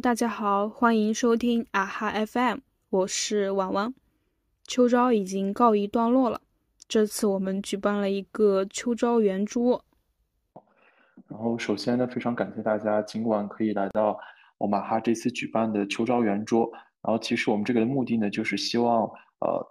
[0.00, 2.58] 大家好，欢迎收听啊哈 FM，
[2.88, 3.92] 我是婉婉。
[4.64, 6.40] 秋招已经告一段落了，
[6.86, 9.84] 这次我们举办了一个秋招圆桌。
[11.26, 14.16] 然后首先呢，非常感谢大家尽管可以来到
[14.56, 16.70] 我们哈这次举办的秋招圆桌。
[17.02, 19.02] 然后其实我们这个的目的呢，就是希望
[19.40, 19.66] 呃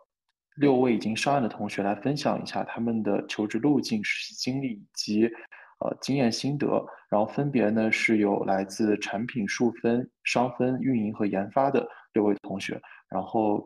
[0.58, 5.32] 六位已经上岸的同学来分享一下他们的求职路径、实习经历以及。
[5.80, 6.68] 呃，经验心得，
[7.10, 13.64] 然后分别呢是有来自产品数分、商分、运营和研发的六位同学，然后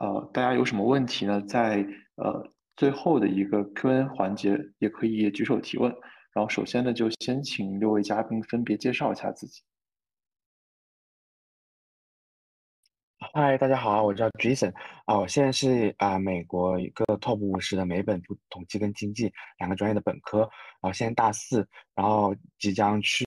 [0.00, 1.40] 呃，大家有什么问题呢？
[1.42, 1.86] 在
[2.16, 5.92] 呃最后的一个 Q&A 环节也可以举手提问。
[6.34, 9.62] 然后首先呢，就先请六位嘉宾分别介绍一下自己。
[13.34, 14.70] 嗨，大家好，我叫 Jason
[15.06, 23.24] 啊，我现在是啊美国一个 Top 五十的美本统计跟经济两个专业的本科，然后现在大四，然后即将去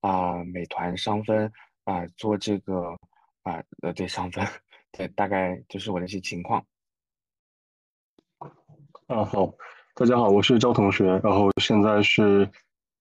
[0.00, 1.50] 啊美团商分
[1.82, 2.96] 啊做这个
[3.42, 4.46] 啊呃对商分，
[4.96, 6.64] 对大概就是我的一些情况。
[9.08, 9.52] 啊好，
[9.96, 12.48] 大家好，我是赵同学，然后现在是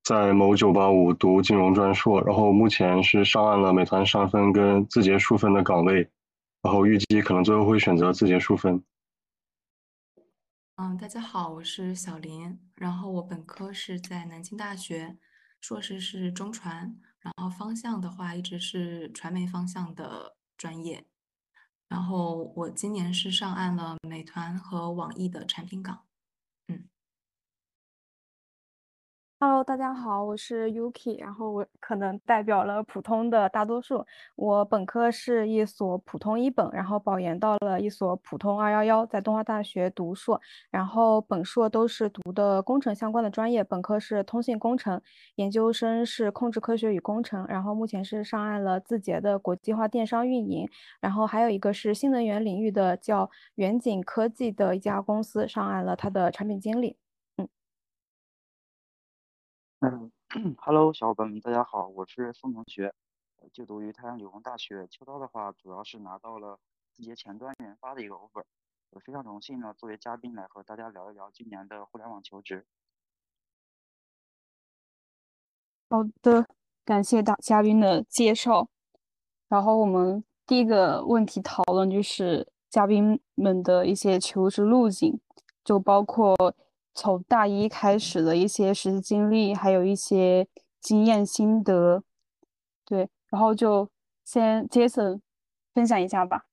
[0.03, 6.09] 在某九八五读金融专硕，然后目前是上岸了美团商分跟字节数分的岗位。
[6.61, 8.83] 然后预计可能最后会选择字节数分。
[10.75, 15.17] 嗯，大家好，我是小林，然后我本科是在南京大学，
[15.59, 21.05] 硕士是中传，然后方向的话一直是传媒方向的专业，
[21.87, 26.03] 然后我今年是上岸了美团和网易的产品岗。
[29.43, 34.05] Hello，大家好，我是 Yuki，然后我可能代表了普通的大多数。
[34.35, 40.39] 我本科是一所普通一本，然后保研到了一所普通二幺幺，在东华大学读硕，
[40.69, 43.63] 然后本硕都是读的工程相关的专业。
[43.63, 45.01] 本科是通信工程，
[45.37, 57.00] 研究生是控制科学与工程，然后目前是上岸了字节的国际化电商运营，然后还有一个是新能源领域的叫远景科技的一家公司上岸了它的产品经理。
[59.81, 60.11] 嗯，
[60.61, 62.93] Hello，小伙伴们，大家好，我是宋同学，
[63.51, 64.85] 就读于太阳理工大学。
[64.85, 66.59] 秋招的话，主要是拿到了
[66.95, 68.43] 字节前端研发的一个 offer，
[68.91, 72.63] 我非常荣幸呢，作为嘉宾来和大家聊一聊今年的互联网求职。
[75.89, 76.45] 好的，
[76.85, 78.69] 感谢大嘉宾的介绍。
[79.47, 85.19] 然后我们第一个问题讨论就是嘉宾们的一些求职路径，
[85.63, 86.35] 就包括。
[86.93, 90.45] 从大一开始的一些实习经历，还有一些
[90.81, 92.03] 经验心得，
[92.85, 93.89] 对，然后就
[94.25, 95.21] 先 Jason
[95.73, 96.45] 分享一下吧。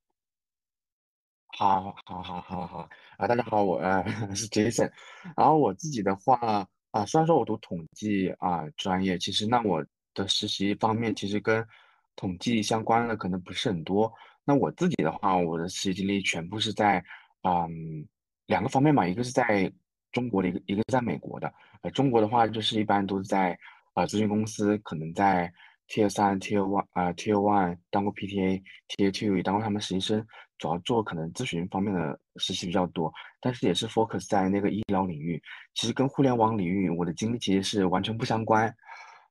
[1.49, 3.27] 好，好，好，好，好啊！
[3.27, 4.91] 大家好，我呃是 Jason。
[5.37, 9.85] 然后我自己的话啊，虽然说我读统计啊专业，其实那我
[10.15, 11.67] 的实习方面其实跟
[12.15, 14.13] 统计相关的可能不是很多。
[14.45, 17.05] 那我自己的话，我的实习经历全部是在
[17.43, 18.07] 嗯
[18.47, 19.73] 两个方面嘛，一个是在。
[20.13, 21.53] 中国的一个一个在美国的，
[21.83, 23.59] 呃，中国的话就是一般都是在
[23.95, 25.53] 呃咨询公司，可能在
[25.89, 30.27] Tier 三、Tier one 啊 Tier one 当过 PTA，Tier two 也当过他们实习生，
[30.59, 35.43] 主要做可能咨询方面的实习比较多，但是也是 focus 在那个医疗领域，
[35.75, 38.75] 其实跟互联网领域我的经历其实是完全不相关，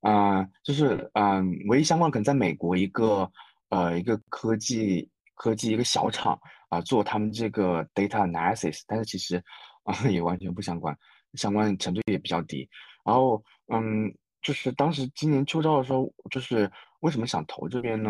[0.02, 3.30] 啊，就是嗯，唯一相关可能在美国一个
[3.70, 6.40] 呃一个科技科技一个小厂
[6.70, 9.44] 啊做他们这个 data analysis，但是其实。
[9.88, 10.96] 啊， 也完全不相关，
[11.36, 12.70] 相关程度也比较低。
[13.06, 13.42] 然后，
[13.74, 18.10] 嗯，就是当时今年秋招的时候，就是为什么想投这边呢？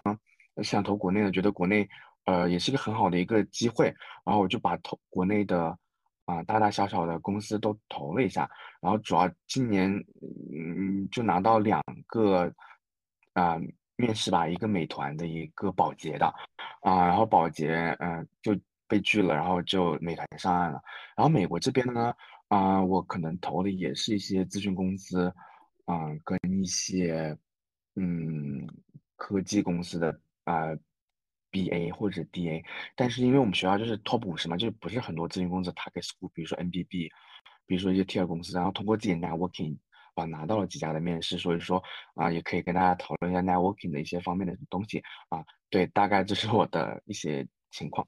[0.63, 1.87] 想投国内的，觉得国内
[2.25, 3.93] 呃也是一个很好的一个机会。
[4.25, 5.77] 然后我就把投国内的
[6.25, 8.49] 啊大大小小的公司都投了一下。
[8.81, 9.87] 然后主要今年
[10.51, 12.51] 嗯就拿到两个
[13.33, 13.59] 啊
[13.97, 16.25] 面试吧，一个美团的一个保洁的
[16.81, 18.59] 啊，然后保洁嗯就。
[18.87, 20.81] 被拒了，然后就美团上岸了。
[21.15, 22.13] 然后美国这边呢，
[22.47, 25.33] 啊，我可能投的也是一些咨询公司，
[25.85, 27.37] 啊，跟一些
[27.95, 28.67] 嗯
[29.15, 30.67] 科技公司的啊
[31.51, 32.63] BA 或者 DA。
[32.95, 37.09] 但是因为我们学校就是 Top 五十嘛，就不是很多咨询公司 target school，比如说 NBB，
[37.65, 39.77] 比如说一些 Tier 公司，然后通过自己 networking
[40.15, 41.83] 啊拿到了几家的面试，所以说
[42.15, 45.43] 啊也可以跟大家讨论一下 networking 的一些方面的东西啊。
[45.69, 48.07] 对，大概这是我的一些情况。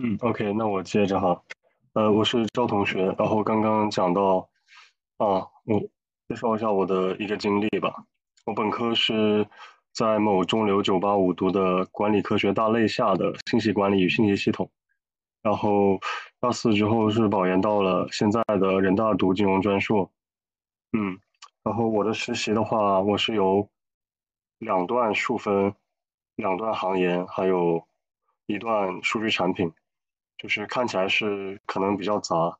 [0.00, 1.42] 嗯，OK，那我接着哈，
[1.94, 4.48] 呃，我是赵同学，然后刚刚讲到，
[5.16, 5.80] 啊，我
[6.28, 8.04] 介绍一下我的一个经历吧。
[8.46, 9.44] 我本科是
[9.92, 14.70] 在某中流985读的管理科学大类下的信息管理与信息系统，
[15.42, 15.98] 然后
[16.38, 20.08] 大四之后是保研到了现在的人大读金融专硕，
[20.92, 21.18] 嗯，
[21.64, 23.68] 然后我的实习的话，我是由
[24.60, 25.74] 两段数分、
[26.36, 27.84] 两段行研，还有
[28.46, 29.72] 一段数据产品，
[30.38, 32.56] 就是看起来是可能比较杂，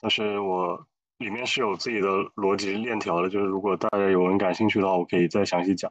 [0.00, 0.86] 但是我
[1.18, 5.90] 里面是有自己的逻辑链条的，就是如果大家有人感兴趣的话，我可以再详细讲。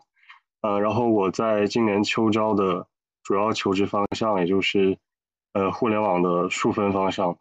[0.62, 2.88] 呃，然后我在今年秋招的
[3.22, 4.98] 主要求职方向，也就是
[5.54, 7.38] 呃互联网的数分方向。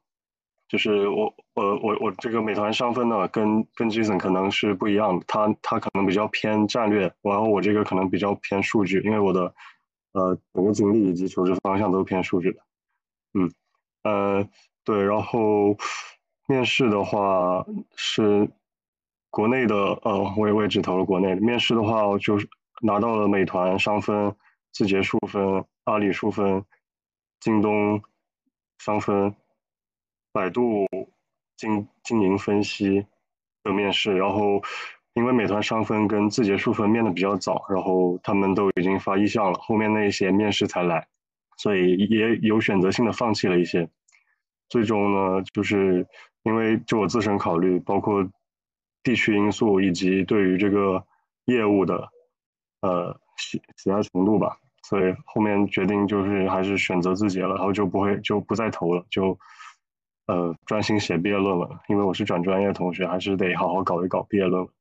[0.67, 9.55] 就是我，呃，我我这个美团上分呢，跟跟 Jason 可能是不一样的，他他可能比较偏战略，然后我这个可能比较偏数据，因为我的
[10.13, 12.61] 呃整个经历以及求职方向都偏数据的，
[13.35, 13.53] 嗯，
[14.05, 14.49] 呃，
[14.85, 15.77] 对，然后
[16.47, 17.67] 面试的话
[17.97, 18.49] 是
[19.31, 22.49] 国内的，呃，我也我也只投了国内的，面试的话就是
[22.81, 24.35] 拿到了美团商分、
[24.73, 26.65] 字节数分、阿里数分、
[27.41, 28.01] 京东
[28.79, 29.35] 商分。
[30.37, 30.85] 百度
[31.57, 33.07] 经经营分析
[33.63, 34.61] 的面试，然后
[35.13, 41.07] 因为美团商分跟字节数分面的比较早，然后他们都已经发意向了，后面那些面试才来，
[41.57, 43.89] 所以也有选择性的放弃了一些。
[44.69, 46.07] 最终呢，就是
[46.43, 48.29] 因为就我自身考虑，包括
[49.03, 51.05] 地区因素以及对于这个
[51.45, 52.09] 业务的
[52.81, 59.39] 呃喜喜爱程度吧，所以后面决定就是还是选择字节了，然后就不会就不再投了，就。
[60.27, 64.73] 呃，专心写毕业论文，因为我是转专业同学，还是得好好搞一搞毕业论文。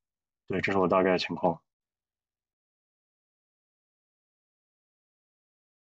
[0.48, 1.60] 对，这是我大概的情况。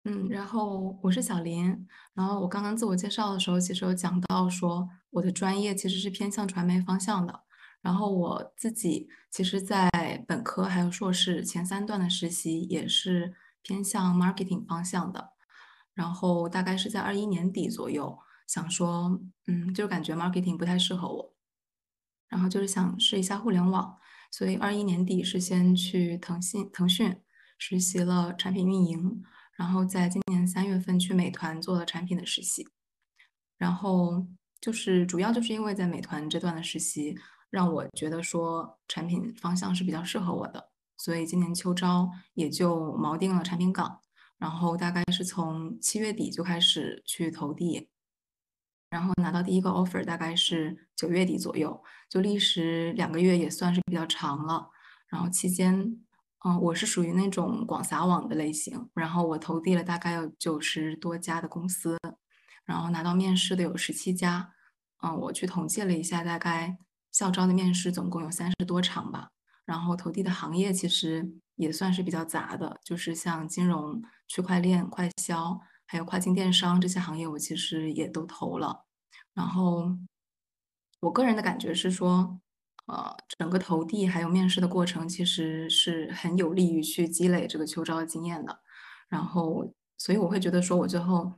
[0.10, 7.42] 嗯，然后我是小林，然后我刚刚自我介绍的时候，其实有讲到说我的专业其实是偏向传媒方向的。
[7.82, 9.90] 然后我自己其实，在
[10.28, 15.34] 本科还有硕士前三段的实习也是偏向 marketing 方向的。
[15.94, 18.18] 然后大概是在二一年底左右。
[18.48, 21.34] 想说，嗯，就是感觉 marketing 不太适合我，
[22.30, 23.96] 然后就是想试一下互联网，
[24.32, 27.16] 所以二一年底是先去腾讯腾讯
[27.60, 29.24] 实习了产品运营，
[29.60, 32.66] 然后在今年三月份去美团做了产品的实习，
[33.58, 34.26] 然后
[34.62, 37.18] 就是主要就是因为在美团这段的实习，
[37.50, 44.00] 让我觉得说产品方向是比较适合我的，所以今年秋招也就锚定了产品岗，
[44.38, 47.90] 然后大概是从七月底就开始去投递。
[48.90, 54.70] 然后拿到第一个 offer 大概是九月底左右，就历时两个月也算是比较长了。
[55.10, 56.00] 然后期间，
[56.46, 61.98] 嗯，我是属于那种广撒网的类型，然后我投递了大概有九十多家的公司，
[62.66, 64.54] 然后拿到面试的有十七家。
[65.02, 66.78] 嗯，我去统计了一下，大概
[67.12, 69.30] 校招的面试总共有三十多场吧。
[69.66, 75.60] 然后投递的行业其实也算是比较杂的，就是像金融、区块链、快销。
[75.92, 78.86] 还有跨境电商这些行业，我其实也都投了。
[79.34, 79.98] 然后，
[81.00, 82.40] 我个人的感觉是说，
[82.90, 88.60] 呃，整个投递还有面试的过程，其实是很有利于去积累这个秋招的经验的。
[89.08, 91.34] 然后，所以我会觉得说，我最后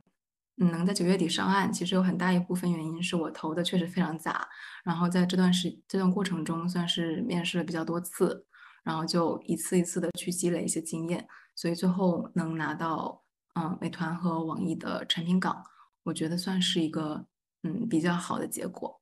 [0.56, 4.48] 能在九月底上岸，其实有很大一部分原因是我投的确实非常杂。
[4.84, 8.46] 然后在这段时这段过程中，算是面试了比较多次，
[8.82, 13.20] 然后就一次一次的去积累一些经验，所以最后能拿到。
[13.54, 15.62] 嗯，美团和网易的产品岗，
[16.04, 17.26] 我觉得算是一个
[17.64, 18.98] 嗯比较好的结果。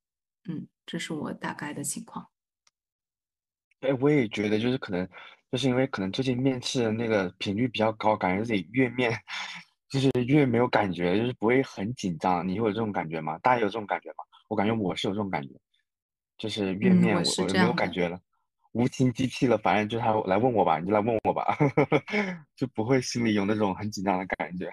[0.49, 2.27] 嗯，这是我大概的情况。
[3.81, 5.09] 哎，我也觉得就是可能
[5.51, 9.11] 就是因为可能最近面试的那个频率比较高，感觉自己越面
[9.91, 12.47] 就是越没有感觉，就是不会很紧张。
[12.47, 13.39] 你会有这种感觉吗？
[13.39, 14.17] 大家有这种感觉吗？
[14.49, 15.49] 我感觉我是有这种感觉，
[16.37, 18.19] 就是越面我我没有感觉了。
[18.73, 21.57] 无情机器了，反正就他来问我吧，你就来问我吧，
[22.55, 24.71] 就不会心里有那种很紧张的感觉。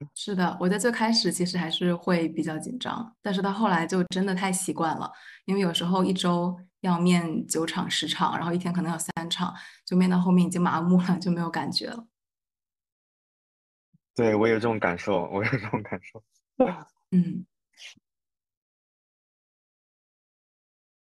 [0.14, 5.12] 是的，我在最开始其实还是会比较紧张，但是到后来就真的太习惯了，
[5.44, 12.06] 因为有时候一周要面九场十场，然后一天可能要三场，就面到后面已经麻木了，就没有感觉了。
[14.14, 16.22] 对我有这种感受，我有这种感受。
[17.12, 17.46] 嗯。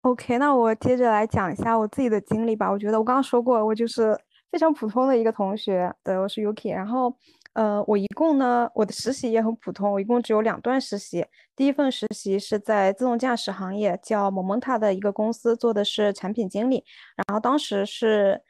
[0.03, 2.71] OK，那我接着来讲一下我自己的经历吧。
[2.71, 4.17] 我觉得我刚刚说过，我就是
[4.53, 5.93] 非常普通的一个同学。
[6.05, 6.73] 对，我是 Yuki。
[6.73, 7.19] 然后，
[7.57, 11.25] 呃，我一共呢，我的实习也很普通，我一共只有两段实习。
[11.57, 16.85] 第一份实习是在自动驾驶行业，叫某蒙塔的一个公司，做的是产品经理。
[17.17, 18.43] 然后当时是。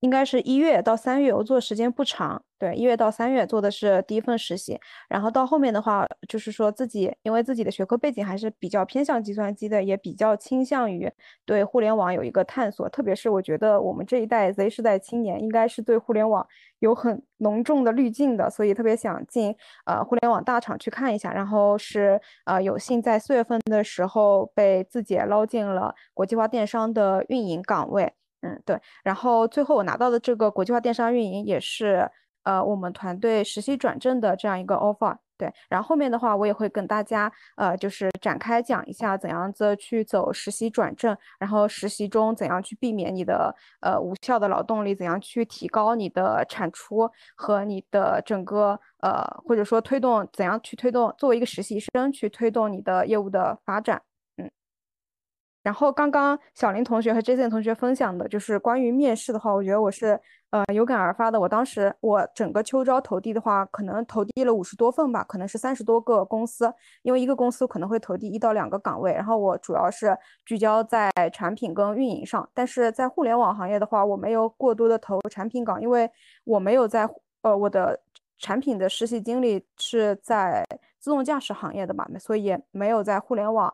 [0.00, 2.42] 应该是一月到三月，我做的时间不长。
[2.58, 4.78] 对，一月到三月做的是第一份实习，
[5.08, 11.10] 然后到后面的话，就是说自己因为自己的学科背景还是比较偏向计算机的，也比较倾向于
[11.46, 12.86] 对互联网有一个探索。
[12.90, 16.46] 特别是我觉得我们这一代 Z 世代青年应该是对互联网
[16.80, 21.32] 有很浓重的滤镜的，所以特别想进呃互联网大厂去看一下。
[21.32, 28.12] 然后是呃有幸在四月份的时候被字节捞进了国际化电商的运营岗位。
[28.42, 28.80] 嗯，对。
[29.02, 32.10] 然后最后我拿到的这个国际化电商运营也是
[32.42, 35.16] 呃我们团队实习转正的这样一个 offer。
[35.36, 54.02] 对，然后后面的话，我也会跟大家呃，就是展开讲一下怎样子去走实习转正，然后实习中怎样去避免你的呃无效的劳动力，怎样去提高你的产出和你的整个呃或者说推动怎样去推动作为一个实习生去推动你的业务的发展。
[55.62, 60.18] 然后刚刚小林同学和 Jason 同学分享的就是关于面试的话，我觉得我是
[60.50, 61.38] 呃有感而发的。
[61.38, 69.12] 我当时我整个秋招投递的话，可能投递了五十多份吧，可能是三十多个公司，因为一个公司可能会投递一到两个岗位。
[69.12, 76.10] 然后我主要是聚焦在产品跟运营上，但是在互联网行业的话，我没有过多的投产品岗，因为
[76.44, 77.06] 我没有在
[77.42, 78.00] 呃我的
[78.38, 80.64] 产品的实习经历是在
[80.98, 83.72] 自动驾驶行业的嘛，所以也没有在互联网。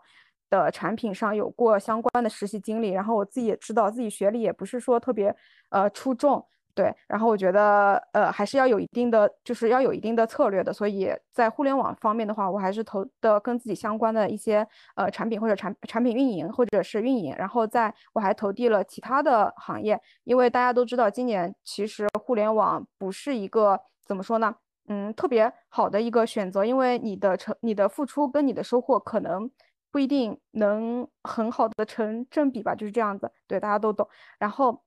[0.64, 5.34] 的产品上有过相关的实习经历，然后我自己也知道自己学历也不是说特别
[5.70, 6.44] 呃出众，
[6.74, 24.54] 对，然后我觉得呃还是要有一定的就是要有一定的策略的，所以在互联网方面的话，我还是投的跟自己相关的一些呃产品或者产产品运营或者是运营，然后在我还投递了其他的行业，因为大家都知道今年其实互联网不是一个怎么说呢，
[24.88, 29.50] 嗯，特别好的一个选择，因为你的成你的付出跟你的收获可能。
[29.96, 34.06] 不一定能很好的成正比吧，就是这样子，对，大家都懂。
[34.38, 34.84] 然后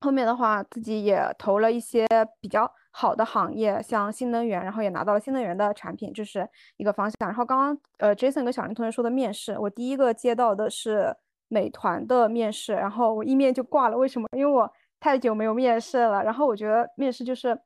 [0.00, 2.06] 后面的话，自己也投了一些
[2.40, 7.28] 比较好的行业，像新能源，然后也拿到了新能源的产品，这是一个方向。
[7.28, 11.14] 然后刚刚呃，Jason 跟小林同学说的面试，我第一个接到的是
[11.48, 13.98] 美团的面试，然后我一面就挂了。
[13.98, 14.26] 为什么？
[14.34, 16.24] 因为我太久没有面试了。
[16.24, 17.60] 然后我觉得面试就是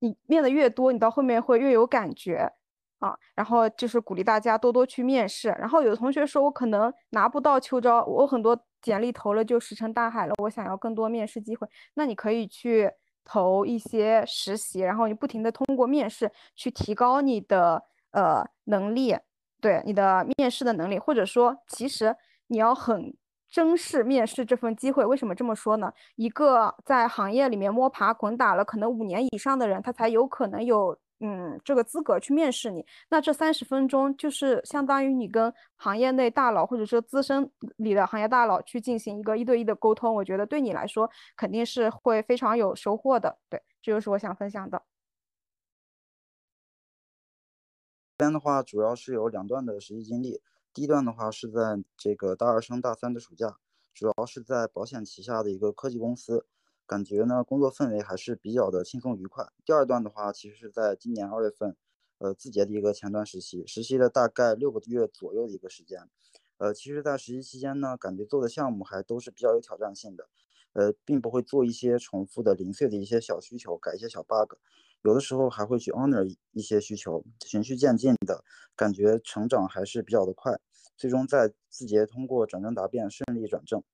[0.00, 2.52] 你面的越多，你到后面会越有感觉。
[2.98, 5.48] 啊，然后就是鼓励大家多多去面试。
[5.58, 10.34] 然后有的同学说，我可能拿不到秋招，我很多简历投了就石沉大海了。
[10.42, 12.90] 我想要更多面试机会，那你可以去
[13.24, 19.16] 投一些实习，然后你不停的通过面试去提高你的呃能力，
[19.60, 22.16] 对你的面试的能力，或者说其实
[22.48, 23.14] 你要很
[23.48, 25.06] 珍视面试这份机会。
[25.06, 25.92] 为什么这么说呢？
[26.16, 30.98] 一个在行业里面摸爬滚打了可能五年以上的人，他才有可能有。
[31.20, 43.36] 嗯，这个资格去面试你，那这三十分钟就是相当于你跟行业内大佬或者说资深里的行业大佬去进行一个一对一的沟通，我觉得对你来说肯定是会非常有收获的。
[43.48, 44.80] 对，这就是我想分享的。
[48.16, 50.40] 这边的话主要是有两段的实习经历，
[50.72, 53.58] 第一段的话是在这个大二升大三的暑假，
[53.92, 56.46] 主要是在保险旗下的一个科技公司。
[56.88, 59.46] 感觉呢，工作氛围还是比较的轻松愉快。
[59.62, 61.76] 第二段的话，其实是在今年二月份，
[62.16, 66.08] 呃，字节的一个前端实习，实习了大概六个月左右的一个时间。
[66.56, 70.30] 呃，其实，在实习期间呢，感觉做的项目还都是比较有挑战性的，
[70.72, 74.54] 呃，并不会做一些重复的零碎的一些小需求，改一些小 bug，
[75.02, 78.42] 有的时候还会去 honor 一些需求，循序渐进的
[78.74, 80.58] 感觉成长还是比较的快。
[80.96, 83.84] 最终在字节通过转正答辩顺利转正。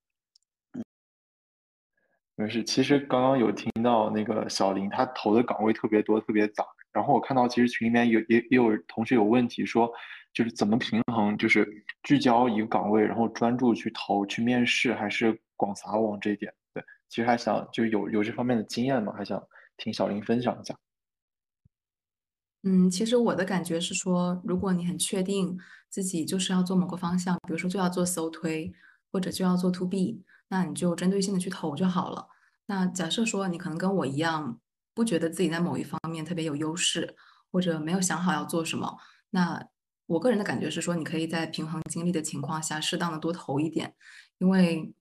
[2.36, 6.64] 没事，其实刚刚有听到那个小林，他投的岗位特别多，特别杂。
[6.92, 9.88] 然后我看到其实群里面有也也有同学有问题，说
[10.32, 11.64] 就是怎么平衡，就是
[12.02, 16.52] 聚焦一个岗位，然后专注去投去面试，还是广撒网这一点。
[16.72, 19.40] 对，其实还想就有有这方面的经验嘛，还想
[19.76, 20.74] 听小林分享一下。
[22.64, 25.56] 嗯，其实我的感觉是说，如果你很确定
[25.88, 28.72] 自己就是要做某个方向，比如说就要做搜推，
[29.12, 30.24] 或者就要做 to B。
[30.48, 32.28] 那你就针对性的去投就好了。
[32.66, 34.58] 那假设说你可能跟我一样，
[34.94, 37.16] 不觉得自己在某一方面特别有优势，
[37.52, 38.96] 或者没有想好要做什么，
[39.30, 39.68] 那
[40.06, 43.94] 我个人的感觉是说，你可以在平衡精力的情况下，适当的多投一点。
[44.38, 44.94] 因为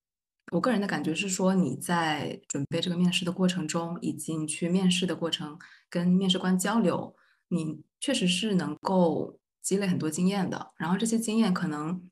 [0.51, 5.57] 我个人的感觉是说，你在准备这个面试的过程中，以及你去面试的过程，
[5.89, 7.15] 跟面试官交流，
[7.49, 10.73] 你确实是能够积累很多经验的。
[10.77, 12.09] 然后这些经验可能，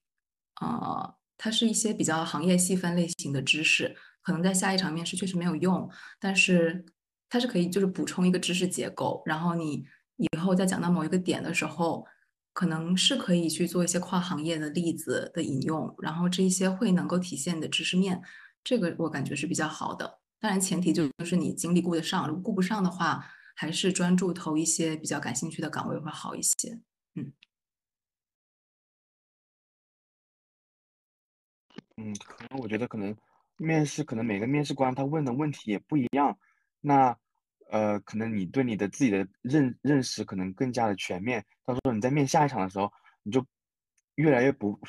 [0.61, 1.15] 呃。
[1.43, 6.85] 它是一些比较行业细分类型的知识，可能在下一场面试确实没有用，但是
[7.27, 9.83] 它是可以就是补充一个知识结构，然后你
[10.17, 12.05] 以后再讲到某一个点的时候，
[12.53, 18.21] 可能是可以去做一些跨行业的例子的引用，然后这一些会能够体现你的知识面，
[18.63, 20.19] 这个我感觉是比较好的。
[20.39, 26.79] 当然前提就就是你精力顾得上，如果顾不上的话，还是专注投一些比较感兴趣的岗位会好一些。
[27.15, 27.33] 嗯。
[32.01, 33.15] 嗯，可能我觉得可能
[33.57, 36.35] 面试可能每个面试官他问的问题也不一样，
[36.79, 37.15] 那
[37.69, 42.91] 呃可能你对你的自己的认认识可能更加的全面，到时候你在面下一场的时候，
[43.23, 43.45] 你就
[44.15, 44.79] 越来越不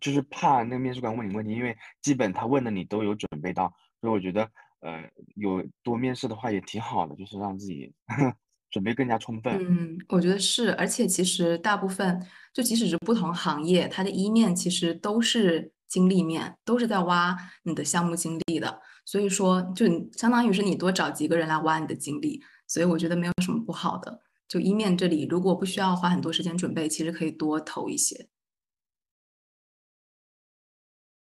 [0.00, 5.02] 就是怕那个面试官问你问题，因为基本他问的你都有准备到，所以我觉得呃
[5.36, 7.92] 有多面试的话也挺好的，就是让自己
[8.70, 9.54] 准备更加充分。
[9.68, 18.80] 嗯，我觉得是，而且其实大部分就即使是不同行业，它的一面其实都是经历面，都是在挖你的项目经历的。
[19.04, 24.22] 所以说，就相当于是你多找几个人来挖你的经历，所以我觉得没有什么不好的。
[24.48, 28.28] 就一面这里，如果不需要花很多时间准备，其实可以多投一些。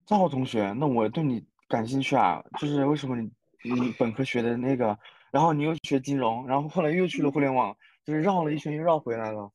[0.07, 3.31] 赵浩同学，那我对你感兴趣啊，就是为什么你
[3.63, 4.99] 你本科学的那个，
[5.31, 7.75] 然后你又学金融，然后后来又去了互联网，
[8.05, 9.51] 就是绕了一圈又绕回来了。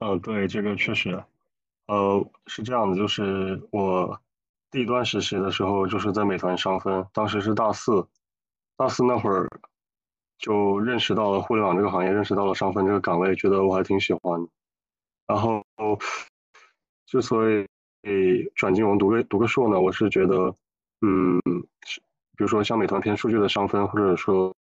[0.00, 1.24] 嗯， 对，这个确实，
[1.86, 4.20] 呃，是这样的，就是我
[4.70, 8.06] 第一段实习的时候，就是在美团上分，当时是大四，
[8.76, 9.48] 大四那会儿
[10.38, 14.48] 就认识到了互联网这个行业，认识到了上分这个岗位，觉得我还挺喜欢。
[15.26, 15.64] 然后
[17.06, 17.66] 之所以
[18.02, 20.54] 给转金融读个读个硕呢，我是觉得，
[21.02, 21.40] 嗯，
[22.36, 24.52] 比如说像美团偏数据的上分，或者说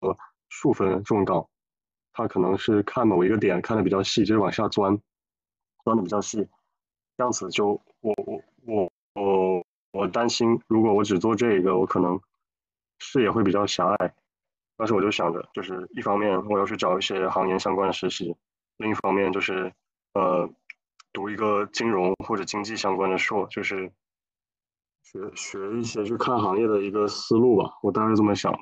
[0.00, 0.16] 呃
[0.48, 1.46] 数分这种岗。
[2.12, 5.00] 他可能是看某一个点看的比较细，就是往下钻，
[5.84, 6.48] 钻的比较细，
[7.16, 12.20] 这样子就我我我我我担心，如果我只做这一个，我可能
[12.98, 14.14] 视野会比较狭隘。
[14.76, 18.34] 但是我就想着，就是一方面我要去找一些行业相关的实习，
[18.78, 19.72] 另一方面就是
[20.14, 20.48] 呃
[21.12, 23.92] 读一个金融或者经济相关的硕，就是
[25.02, 27.78] 学学一些去看行业的一个思路吧。
[27.82, 28.58] 我当时这么想。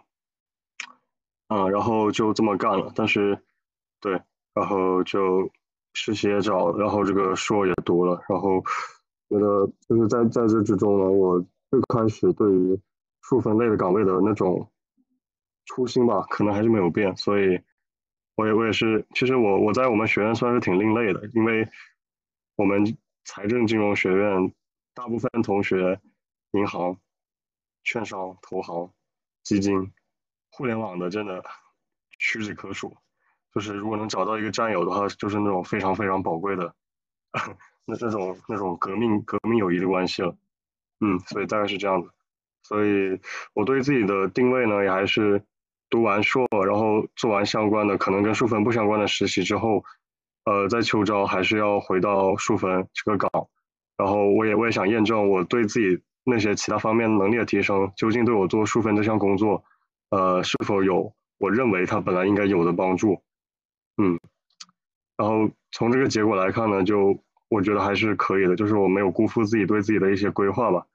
[1.51, 3.43] 嗯，然后就这么干了，但是，
[4.01, 4.21] 对，
[4.53, 5.51] 然后就
[6.01, 8.63] 实习也找了，然后这个硕也读了，然后
[9.29, 11.41] 觉得就是在在这之中呢，我
[11.71, 12.81] 最开始对于
[13.23, 14.71] 数分类的岗位的那种
[15.65, 17.61] 初心吧，可能还是没有变，所以
[18.37, 21.69] 我也我也是，其实我我在我们学院算是挺另类的，因为
[22.55, 24.55] 我们财政金融学院
[24.95, 26.01] 大部分同学
[26.53, 26.97] 银行、
[27.83, 28.93] 券商、投行、
[29.43, 29.93] 基金。
[30.51, 31.45] 互联网的真的
[32.19, 32.97] 屈指可数，
[33.55, 36.75] 就是如果能找到一个战友的话，就是那种非常非常宝贵的
[37.87, 40.37] 那那种那种革命革命友谊的关系了。
[41.01, 42.11] 嗯，所以大概是这样子。
[42.63, 43.21] 所以
[43.55, 45.43] 我对自己的定位呢，也还是
[45.89, 49.85] 读完硕，然后做完相关的可能跟数分不相关的实习之后，
[50.45, 53.31] 呃，在秋招还是要回到数分这个岗。
[53.97, 59.65] 然后我也我也想验证我对自己那些其他方面能力的提升，究竟对我做数分这项工作。
[60.11, 63.23] 呃，是否有我认为它本来应该有的帮助？
[64.01, 64.19] 嗯，
[65.17, 70.87] 然后从这个结果来看呢，就我觉得还是可以的，就是我没有辜负自己对自己的一些规划吧。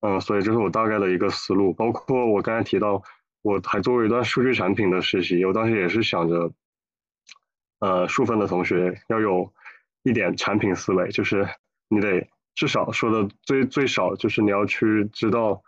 [0.00, 1.72] 嗯，所以这是我大概的一个思路。
[1.72, 3.02] 包括我刚才提到，
[3.42, 6.52] 我还做过一段数据产品的实习，我当时也是想着，
[7.80, 9.52] 呃，数分的同学要有
[10.02, 11.46] 一点产品思维，就是
[11.88, 15.62] 你得至少说的最最少，就是你要去知道，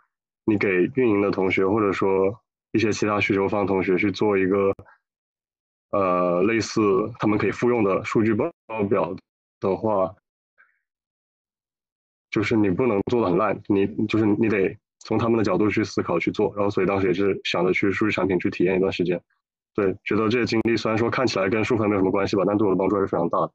[0.45, 2.41] 你给运营的同学或者说。
[2.71, 4.75] 一些其他需求方同学去做一个，
[5.95, 6.81] 呃，类似
[7.19, 8.51] 他们可以复用的数据报
[8.89, 9.15] 表
[9.61, 10.13] 的话，
[12.29, 16.53] 就是你不能做的很烂，你就是你得从他们的角度去思考去做。
[16.53, 19.21] 然后，所以当时也是想着去数据产品去体验一段时间。
[19.73, 23.51] 对，觉得这些经历虽然说看起来跟数分没有什么关系吧，但对我的帮助还是非常大的。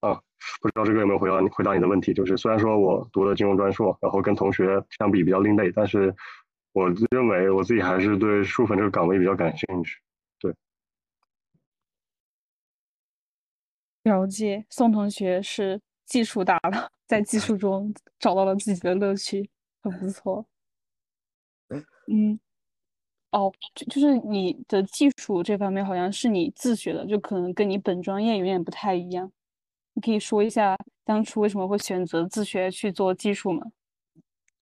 [0.00, 0.20] 啊，
[0.60, 2.12] 不知道这个有没有回答你回答你的问题？
[2.12, 6.14] 就是虽然说我读了金融专硕，然后跟同学相比比较另类，但是。
[6.74, 9.98] 我认为我自己还是对数分这个岗位比较感兴趣，
[10.40, 10.54] 对。
[14.04, 19.48] 了解，宋同学是技术大佬，在技术中找到了自己的乐趣，
[19.82, 20.44] 很不错。
[22.08, 22.38] 嗯，
[23.32, 29.32] 哦，就就是你的技术这方面好像是你自学的，就可能跟你本专业有点不太一样。
[29.94, 33.72] 你可以说一下当初为什么会选择自学去做技术吗？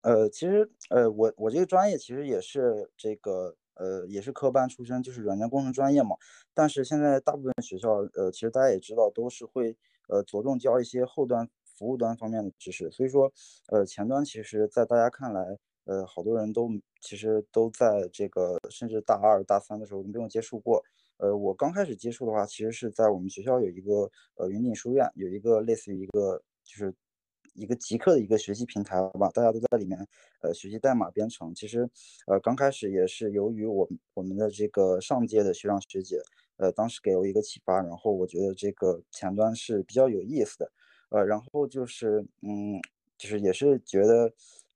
[0.03, 6.17] 呃，其实，呃，我我这个专业其实也是这个，呃，也是科班出身，就是软件工程专业嘛。
[6.53, 9.77] 但是现在大部分学校，呃，其实大家也知道，都是会，
[10.09, 12.91] 呃，着重教一些后端服务端方面的知识。
[12.91, 13.33] 所以说，
[13.69, 16.69] 呃，前端其实，在大家看来，呃，好多人都
[17.01, 20.83] 其实都在这个，甚至大二大三的时候都没有接触过。
[21.19, 26.95] 呃，我刚开始接触的话，其实是在我们学校有一个，呃，云锦书院有一个类似于一个，就是。
[27.59, 29.99] 一个极客的一个学习平台吧，大家都在里面，
[30.43, 31.53] 呃，学习代码编程。
[31.55, 31.89] 其实，
[32.29, 36.21] 呃，刚开始也是由于我我们的这个上届的学长学姐，
[36.59, 40.71] 呃，当时给我一个启发，然后我觉得这个前端是比较有意思的，
[41.11, 42.81] 呃，然后就是，嗯，
[43.19, 44.33] 就是也是觉得，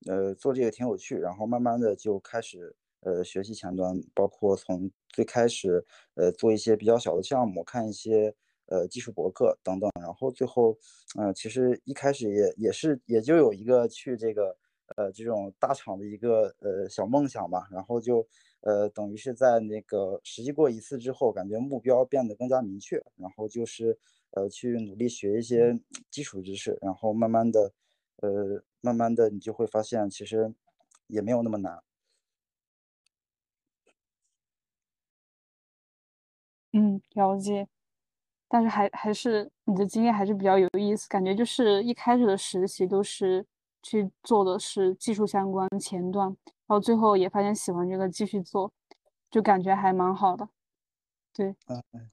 [0.07, 8.35] 呃，做这个挺有趣，然后慢慢的就开始，呃，学习前端，包括从最开始，呃，做一些比较小的项目，看一些。
[8.73, 10.75] 呃，技术博客等等，然后最后，
[11.19, 14.57] 嗯，其实一开始也也是也就有一个去这个
[14.97, 18.27] 呃这种大厂的一个呃小梦想吧，然后就
[18.63, 23.99] 呃等于是在那个实习过一次之后，感觉目标变得更加明确，然后就是
[24.31, 25.79] 呃去努力学一些
[26.11, 27.73] 基础知识，然后慢慢的
[28.23, 30.53] 呃慢慢的你就会发现其实
[31.09, 31.83] 也没有那么难。
[36.73, 37.69] 嗯，了解。
[38.53, 43.43] 但是还还是你的经验还是比较有意思，感觉就是一开始的实习都是
[43.83, 48.71] 去做的是技术相关前端，然后最后也发现喜欢这个继续做，
[49.31, 50.47] 就感觉还蛮好的。
[51.33, 52.05] 对，嗯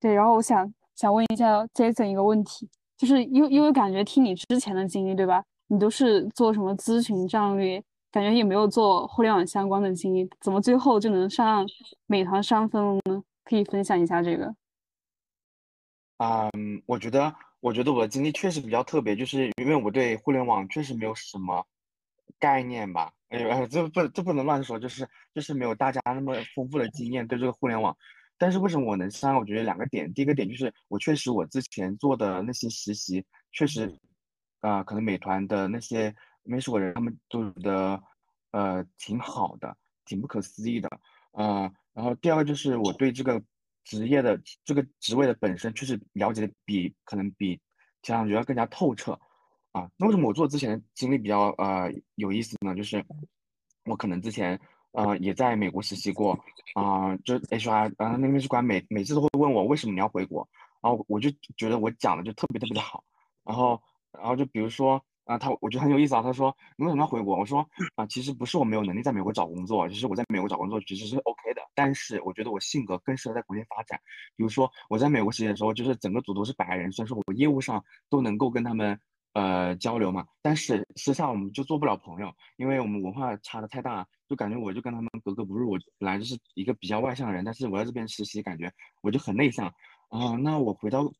[0.00, 0.12] 对。
[0.12, 5.44] 然后我想想问一下 Jason 一个问题，就是因为因为感觉听你之前的经历，对吧？
[5.68, 11.64] 你都是做什么咨询战略，感觉也没有做互联网相关的经历，怎么最后就能上
[12.06, 13.22] 美团上分了呢？
[13.44, 14.52] 可以分享一下这个。
[16.22, 21.66] 嗯，我觉得，我觉得我的经历确实比较特别，就是因为我对互联网确实没有什么
[22.38, 23.10] 概念吧。
[23.30, 27.96] 哎呦，这不这不能乱说，就是就是没有大家那么丰富的经验对这个互联网。
[28.36, 29.34] 但是为什么我能上？
[29.34, 33.98] 我觉得两个点，第一个点就是我确实我之前做的那些实习，确实
[34.60, 37.98] 啊，可能美团的那些面试我人他们做的
[38.50, 40.90] 呃挺好的，挺不可思议的。
[41.32, 43.42] 呃，然后第二个就是我对这个。
[43.84, 47.60] 职业的这个职位的本身确实了解的比可能比
[48.02, 49.12] 其他人要更加透彻
[49.72, 49.90] 啊。
[49.96, 52.74] 那为什么我做之前的经历比较呃有意思呢？
[52.74, 53.04] 就是
[53.84, 54.58] 我可能之前
[54.92, 56.38] 呃也在美国实习过
[56.74, 60.48] 啊，就 HR 然后那个面试官每每次都会问我为什么你要回国，
[60.80, 63.02] 然后我就觉得我讲的就特别特别的好，
[63.44, 65.02] 然后然后就比如说。
[65.24, 66.22] 啊，他我觉得很有意思啊。
[66.22, 67.38] 他说你为什么要回国？
[67.38, 71.62] 我说啊，其实不是我没有能力在美国找工作，其实我在美国找工作其实是 OK 的。
[71.74, 74.00] 但是我觉得我性格更适合在国内发展。
[74.36, 78.98] 比如说我在美国实习的时候，就是整个组都是白人，虽然说我业务上都能够跟他们
[79.34, 85.70] 呃交流嘛，但是私下我们就做不了朋友，因为我们文化差的太大，就感觉我就跟他们格格不入。
[85.70, 89.68] 我本来就是一个比较外向的人，但是我在这边实习，感觉我就很内向
[90.08, 90.34] 啊。
[90.40, 91.12] 那我回到。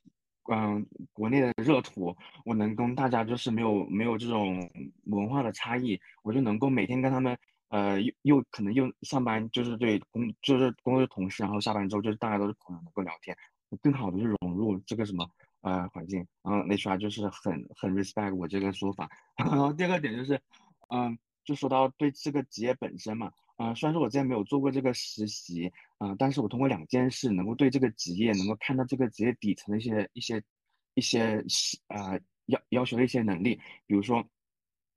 [0.52, 2.12] 嗯，国内的热土，
[2.44, 4.68] 我能跟大家就是没有没有这种
[5.04, 13.36] 文化的差异，我就能够每天跟他们，呃，又又可能又上班就是对工就是工作的同事，然后下班之后就是大家都是朋友能够聊天，
[13.80, 15.24] 更好的去融入这个什么
[15.60, 19.08] 呃环境，然后 HR 就是很很 respect 我这个说法。
[19.38, 20.40] 然后第二个点就是，
[20.88, 23.30] 嗯，就说到对这个职业本身嘛。
[23.60, 30.42] 啊，虽然说我之前没有做过这个实习，啊，但是我通过两件事能够对这个职业能够看到这个职业底层的一些一些
[30.94, 31.44] 一些
[31.88, 34.26] 呃要要求的一些能力，比如说，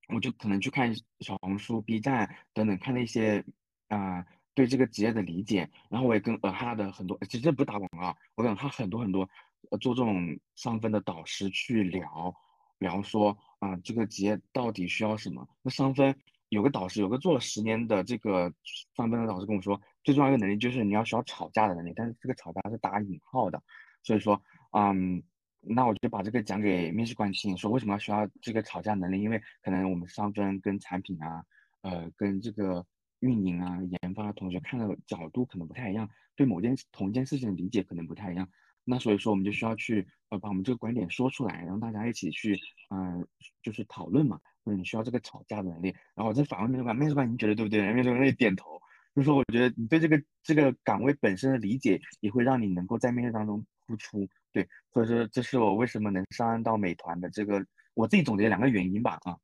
[0.08, 3.43] 我就可能去看小红书、B 站等等看那些
[3.89, 9.30] 啊对这个职业的理解，然后我也跟呃哈的很多，其实这不是打广告，我跟他很多很多
[9.71, 12.34] 呃做这种上分的导师去聊
[12.80, 16.17] 聊说啊这个职业到底需要什么，那上分。
[16.54, 18.54] 有个导师，有个做了十年的这个
[18.96, 23.62] 上班的导师跟我说，最重要一个能力就是你要需要吵架的能力，但是这个吵架是打引号的，
[24.04, 24.39] 所以说，
[24.72, 25.24] 嗯，
[25.62, 31.44] 那我就把这个讲给面试官听，说为什么要需要这个吵架能力，因为可能我们上分跟产品啊，
[31.82, 32.86] 呃，跟这个
[33.20, 38.48] 运营啊、研发的同学看的角度可能不太一样，对某件同一件事情的理解可能不太一样，
[38.84, 43.28] 那所以说我们就需要去呃把我们这个观点说出来，让大家一起去，嗯，
[43.63, 44.39] 就是讨论嘛。
[44.63, 47.82] 你需要这个吵架的能力，然后我再反问面试官，面试官你觉得对不对？
[47.93, 48.80] 面试官会点头，
[49.13, 54.28] 就是说我觉得你对这个这个岗位本身的理解，也会让你能够在面试当中突出。
[54.52, 59.19] 对，所以说这是我为什么能上岸到美团的这个，我自己总结两个原因吧。
[59.23, 59.38] 啊，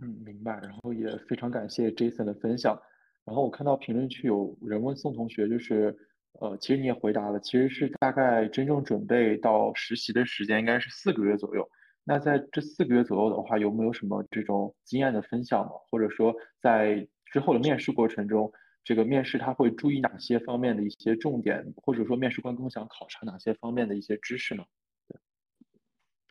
[0.00, 0.58] 嗯，明白。
[0.60, 2.80] 然后也非常感谢 Jason 的分享。
[3.24, 5.96] 然后我看到评论区有人问宋同学，就是。
[6.40, 11.68] 呃，其实你也回答了，其实是大概真正准备到实习的时间应该是四个月左右。
[12.04, 15.72] 那在这四个月左右的话，有没有什么这种经验的分享吗？
[15.90, 18.52] 或者说在之后的面试过程中，
[18.84, 24.64] 这个面试他会注意哪些方面的一些重点，或者说面试官更想考察哪些方面的一些知识呢？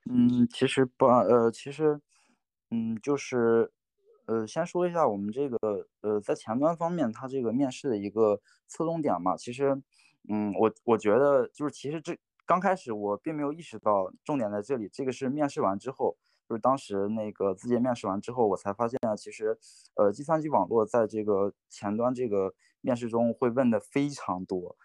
[0.09, 1.99] 嗯，其实不，呃，其实，
[2.71, 3.71] 嗯，就是。
[4.25, 9.79] 呃，先说一下我们这个，呃，在前端方面，它这个面试的一个侧重点嘛，其实，
[10.27, 16.17] 嗯，我我觉得就是其实这刚开始我并没有意识到重点在这里，这个是面试完之后，
[16.49, 19.57] 就是当时那个字节面试完之后，我才发现其实，
[19.95, 24.75] 呃，计算机网络在这个前端这个面试中会问的非常多，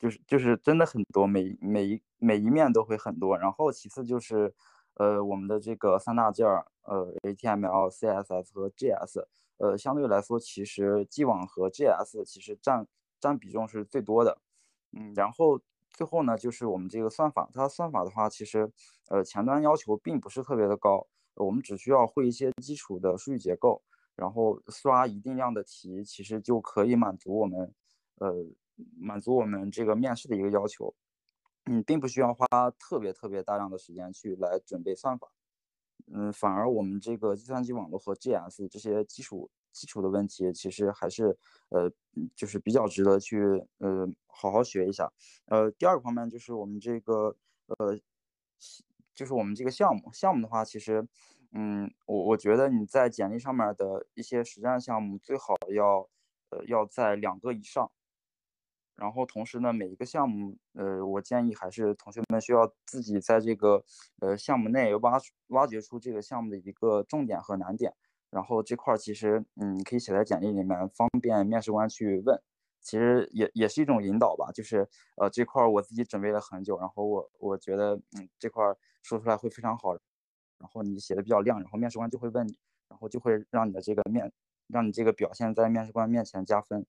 [0.00, 4.52] 就是就是真的很多，每每一每一面都会很多，然后其次就是。
[5.00, 9.24] 呃，我们的这个三大件儿，呃，HTML、CSS 和 JS，
[9.56, 12.86] 呃，相对来说，其实 G 网和 JS 其实占
[13.18, 14.36] 占比重是最多的。
[14.92, 15.58] 嗯，然后
[15.90, 18.70] 最后呢，就是我们这个算法，它算法的话，其实
[19.08, 23.82] 呃前端要求并不是特别的高，我们只需要会一些基础的数据结构，
[24.16, 27.72] 然后刷一定量的题，其实就可以满足我们
[28.16, 28.34] 呃
[28.98, 30.94] 满足我们这个面试的一个要求。
[31.70, 35.30] 你，并不需要花特别特别大量的时间去来准备算法。
[36.12, 41.88] 嗯，反而我们这个计算机网络和 GS 这些基础基础的问题，其实还是呃，
[42.34, 43.38] 就是比较值得去
[43.78, 45.12] 呃好好学一下。
[45.46, 47.96] 呃，第二个方面就是我们这个呃，
[49.14, 51.06] 就是我们这个项目项目的话，其实
[51.52, 56.08] 嗯，我我觉得你在简历上面的一些实战项目最好要
[56.50, 57.92] 呃要在两个以上。
[59.00, 63.82] 然后同时呢，每一个项目，呃，我建议还是同学们需要自己在这个
[64.20, 67.94] 呃项目内挖挖掘出这个项目的一个重点和难点。
[68.28, 72.38] 然后这块儿其实，嗯，你可以写在简历里面，方便面试官去问。
[72.82, 74.86] 其实也也是一种引导吧，就是
[75.16, 79.94] 呃这块儿我自己准备了很久，然后我我觉得嗯这块儿说出来会非常好。
[80.58, 82.54] 然后你写的比较亮，然后面试官就会问你，
[82.90, 84.30] 然后就会让你的这个面，
[84.68, 86.84] 让你这个表现在面试官面前加分。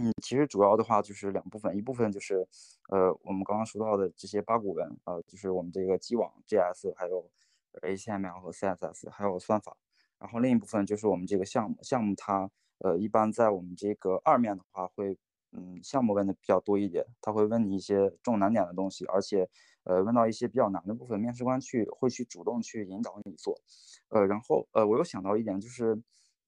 [0.00, 2.46] 嗯，其实主要的话就是两部分，一部分就是，
[2.88, 7.28] 呃，我们刚刚说到的这些八股文，呃，就是我们这个机网、GS，还有
[7.82, 9.76] HTML 和 CSS，还有算法。
[10.20, 15.18] 然后另一部分就是我们这个项目，项目它，呃，一般在我们这个二面的话会，
[15.50, 19.48] 嗯，项目问的比较多一点，他会问你一些重难点的东西，而且，
[19.82, 23.60] 呃，问到一些比较难的部分，面试官去会去主动去引导你做。
[24.10, 26.00] 呃，然后，呃，我又想到一点就是。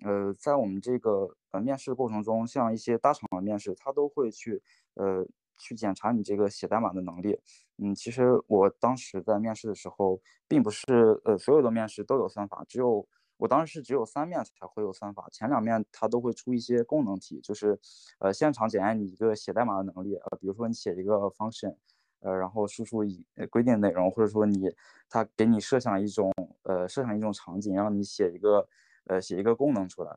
[0.02, 4.62] 呃，在我们这个呃面试过程中，像一些大厂的面试，他都会去
[4.94, 5.26] 呃
[5.58, 7.38] 去检查你这个写代码的能力。
[7.76, 17.78] 嗯，其实我当时在面试的时候，并不是呃所有的面试都有算法，只有我当时是只有三面才会有算法，前两面他都会出一些功能题，就是
[18.20, 20.14] 呃现场检验你一个写代码的能力。
[20.14, 21.74] 呃，比如说你写一个 function，
[22.20, 24.70] 呃，然后输出一规定内容，或者说你
[25.08, 26.32] 他给你设想一种
[26.62, 28.66] 呃设想一种场景，让你写一个。
[29.10, 30.16] 呃，写一个功能出来，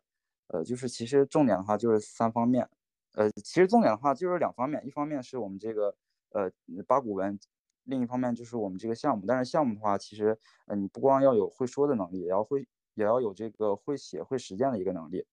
[0.49, 2.69] 呃，就是其实重点的话就是三方面，
[3.13, 5.95] 呃，其实重点的话就是两方面，一方面是我们这个
[6.29, 6.51] 呃
[6.85, 7.39] 八股文，
[7.85, 9.25] 另一方面就是我们这个项目。
[9.27, 15.25] 但是项目的话，其实呃你不光要有会说的能力，也要会也要有这个会写会实践的一个能力。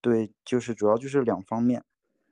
[0.00, 1.84] 对，就是主要就是两方面，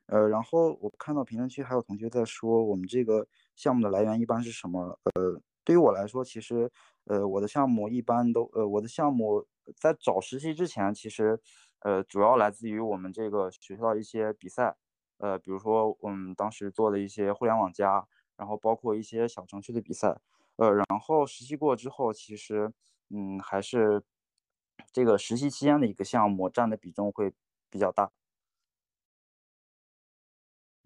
[0.07, 5.40] 呃，然后我看到评论区还有同学在说我们这个项目的来源一般是什么，呃。
[5.64, 6.70] 对于我来说，其实，
[7.05, 9.46] 呃，我的项目一般都，呃，我的项目
[9.81, 11.40] 在找实习之前，其实，
[11.81, 14.77] 呃，主要来自于我们这个学校一些比赛，
[15.18, 20.20] 呃，比如说我们当时做的一些互联网加，然后包括一些小程序的比赛，
[20.57, 22.72] 呃，然后实习过之后，其实，
[23.11, 24.03] 嗯，还是
[24.92, 27.33] 这个实习期间的一个项目占的比重会
[27.70, 28.11] 比较大。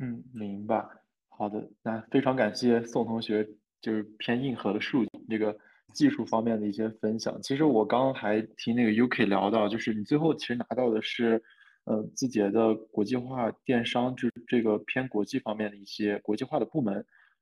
[0.01, 0.87] 嗯，明白。
[1.29, 3.49] 好的，那非常感谢宋同学。
[3.81, 5.57] 就是偏硬核的数据，这个
[5.95, 7.41] 技术方面的一些分享。
[7.43, 11.43] 其实我刚刚还听那个 UK 聊到，就是你最后其实拿到的是，
[11.85, 16.95] 呃，字节的国际化电商，就是这个偏国际方面的一些国际化的部门。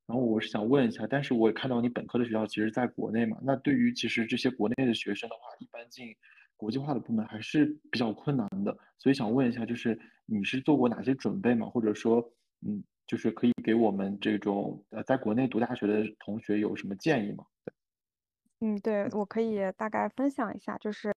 [0.06, 6.14] 然后我是想问一下，但是我也看到你本科的学校其实在国内嘛，那对于其实这些国内的学生的话，一般进
[6.56, 8.76] 国际化的部门还是比较困难的。
[8.98, 11.66] 所以想问一下，就是你是做过哪些准备吗？
[11.66, 12.20] 或者说，
[12.66, 12.84] 嗯。
[13.06, 17.44] 就是可以给我们这种呃在国内读大学的同学有什么建议吗？
[18.60, 21.12] 嗯，对，我可以大概分享一下，就是，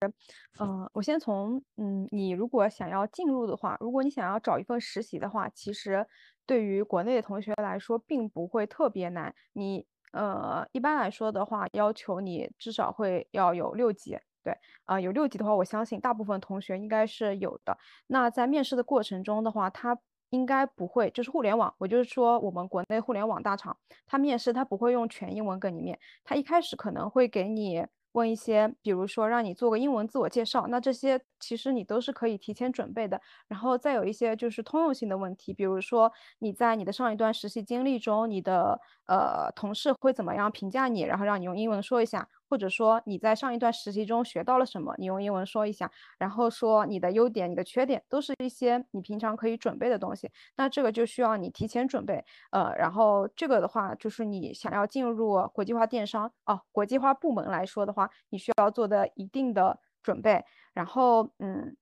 [0.58, 6.06] 嗯，我先从，嗯，你如果想要进入的话，如果你想要找一份实习的话，其实
[6.44, 9.34] 对于国内的同学来说，并不会特别难。
[9.54, 17.78] 你，呃，一般来说的话，要求你至少会要有六级，对，啊，有六级的话，我相信大部分同学应该是有的。
[18.08, 19.98] 那在面试的过程中的话，他。
[20.30, 42.28] 应该不会，就是互联网，我就是说我们国内互联网大厂，他面试他不会用全英文跟你面，他一开始可能会给你问一些，比如说让你做个英文自我介绍，那这些其实你都是可以提前准备的，然后再有一些就是通用性的问题，比如说你在你的上一段实习经历中，你的呃同事会怎么样评价你，然后让你用英文说一下。
[42.50, 50.28] 或者说你在上一段实习中学到了什么，你用英文说一下，然后说你的优点、你的缺点，都是一些你平常可以准备的东西。
[50.56, 60.44] 那这个就需要你提前准备，呃，然后这个的话就是你想要进入国际化电商哦，国际化部门来说的话，你需要做的一定的准备。
[60.74, 61.76] 然后，嗯，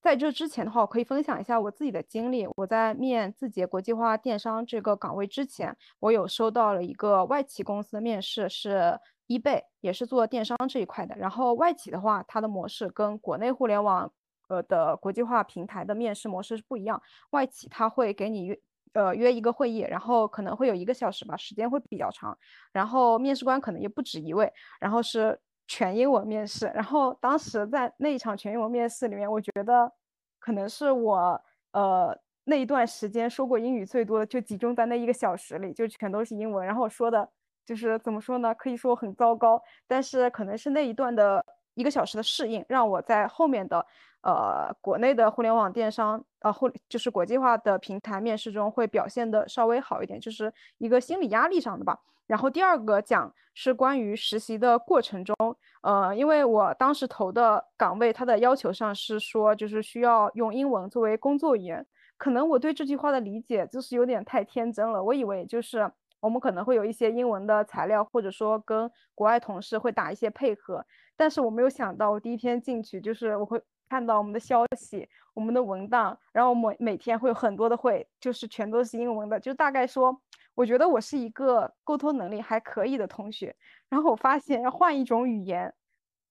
[0.00, 2.48] 在这之前的话，我可以分享一下我自己的经历。
[2.56, 8.98] 我在面字节国际化电商这个岗位之前，我有收到了一个外企公司的面试，是。
[9.26, 14.12] 一贝也是做电商这一块的，然后外企的话，它的模式跟国内互联网
[14.48, 18.60] 呃的国际化平台的面试模式是不一样，外企它会给你约
[18.92, 22.38] 呃约一个会议，然后可能会有一个小时吧，时间会比较长，
[22.72, 29.92] 然后面试官可能也不止一位，然后是全英文面试，然后当时在那一场全英文面试里面，我觉得
[30.38, 37.28] 可能是我呃那一段时间说过英语最多的，就集中在那一个小时里，就全都是英文，然后我说的
[37.66, 38.54] 就是怎么说呢？
[38.54, 43.84] 可以说很糟糕，但是可能是那一段的一个小时的适应，让我在后面的
[44.22, 51.98] 呃国内的互联网电商呃互就是国际化的平台面试中会表现的稍微好一点，就是一个心理压力上的吧。
[52.26, 55.34] 然后第二个讲是关于实习的过程中，
[55.82, 65.88] 呃，因为我当时投的岗位，它的要求上是说就是需要用英文作为工作语言，可能我对这句话的理解就是有点太天真了，我以为就是
[66.20, 70.84] 我们可能会有一些英文的材料，或者说跟国外同事会打一些配合，
[71.16, 80.20] 但是我没有想到，我第一天进去就是我会看到我们的消息、我们的文档，然后每每天会有很多的会，就是全都是英文的，就大概说。
[80.56, 83.54] 我觉得我是一个沟通能力还可以的同学，
[83.90, 85.74] 然后我发现要换一种语言，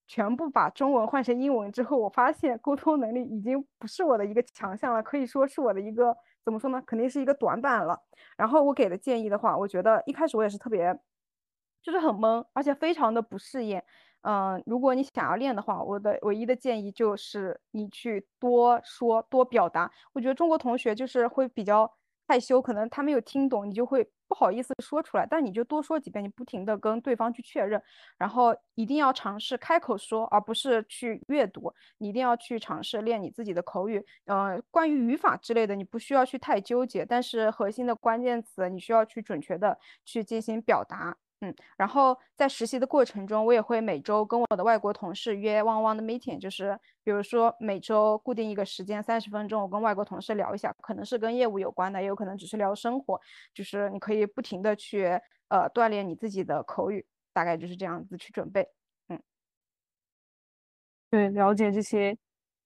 [0.07, 6.81] 全部把中文换成英文之后，我发现沟通能力已经不是我的一个强项了，可以说是我的一个怎么说呢？
[6.85, 7.99] 肯定是一个短板了。
[8.37, 10.97] 然后我给的建议的话，我觉得一开始我也是特别，
[11.83, 13.81] 就是很懵，而且非常的不适应。
[14.21, 19.91] 嗯，如果你想要练的话，我的唯一的建议就是你去多说多表达。
[20.13, 21.91] 我觉得中国同学就是会比较。
[22.27, 25.27] 害羞，可能他没有听懂，你就会不好意思说出来。
[25.29, 27.81] 但你就多说几遍，你不停的跟对方去确认，
[28.17, 31.73] 然后一定要尝试开口说，而不是去阅读。
[31.99, 34.05] 你一定要去尝试练你自己的口语。
[34.25, 41.17] 呃，关于语法之类的，你不需要去太纠结，但是核心的关键词，你需要去准确的去进行表达。
[41.41, 53.19] 嗯，然后在实习的过程中，我也会每周跟我的外国同事约汪汪的 meeting，就是比如说每周固定一个时间三十分钟，我跟外国同事聊一下，可能是跟业务有关的，也有可能只是聊生活，
[53.53, 55.07] 就是你可以不停的去
[55.49, 58.69] 呃锻炼你自己的口语，大概就是这样子去准备。
[59.09, 59.21] 嗯，
[61.09, 62.17] 对，了解这些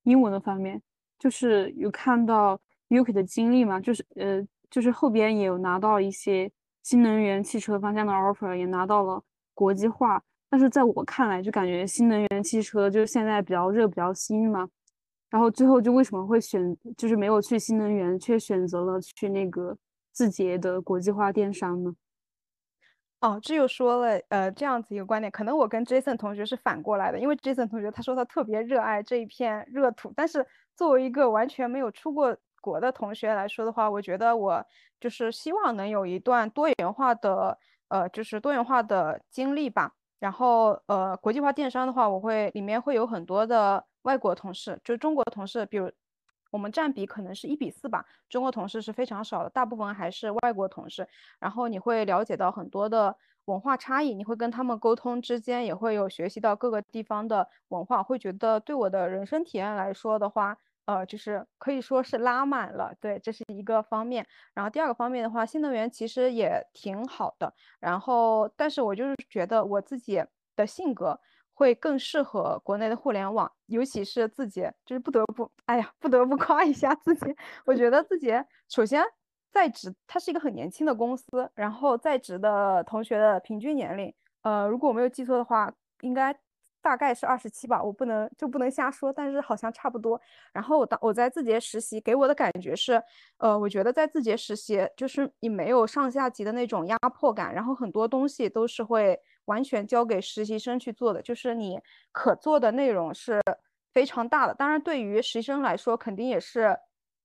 [0.03, 0.79] 英文的方面，
[1.17, 6.51] 就是有看到 Yuki 的经历嘛，就是呃，就是后边也有拿到一些。
[6.89, 9.21] 新能源汽车方向的 offer 也拿到了
[9.53, 14.67] 国际化，但是在我看来，就感觉新能源汽车就现在比较热、比较新嘛。
[15.29, 19.77] 然后最后就为什么会选，就是没有去新能源，却选择了去那个
[20.11, 21.93] 字节的国际化电商呢？
[23.19, 30.43] 哦，这又说了，呃，这样子一个观点，可能我跟 Jason 同学是反过来的，因为 Jason 同学他说他特别热爱这一片热土，但是
[30.75, 32.35] 作为一个完全没有出过。
[32.61, 34.65] 国的同学来说的话，我觉得我
[34.99, 39.93] 就是希望能有一段多元化的，呃，就是多元化的经历吧。
[40.19, 45.89] 然后，呃，国际化电商的话，我会里面会有很多的外国同事，就中国同事，比如
[46.51, 51.07] 我们占比可能是一比四吧，中国同事是非常少的，大部分还是外国同事。
[51.39, 60.57] 然后你会了解到很多的文化差异，你会跟他们沟通之间也会有学习到各个地方的文化，会觉得对我的人生体验来说的话。
[60.85, 64.25] 呃，就是可以说是拉满了，对，这是一个方面。
[64.53, 67.53] 然后第二个方面的话，新能源其实也挺好的。
[67.79, 70.23] 然后，但是我就是觉得我自己
[70.55, 71.19] 的性格
[71.53, 77.35] 会更适合国内的互联网，尤其是字节，就是不得不，哎呀，不得不 夸一下字节。
[77.65, 79.03] 我觉得字节首先
[79.51, 86.39] 在职，它是一个很年轻的公司，然后在职的同学的平均年龄，呃，如果我没有记错的话，应该。
[86.81, 90.19] 大概是二十七吧，我不能就不能瞎说，但是好像差不多。
[90.53, 93.01] 然后我当我在字节实习，给我的感觉是，
[93.37, 101.79] 呃，我觉得在字节实习就是你没有上下级的那种压迫感，然后很多东西都是会完全交给实习生去做的，就是你
[102.11, 103.41] 可做的内容是
[103.93, 104.53] 非常大的。
[104.53, 106.77] 当然，对于实习生来说，肯定也是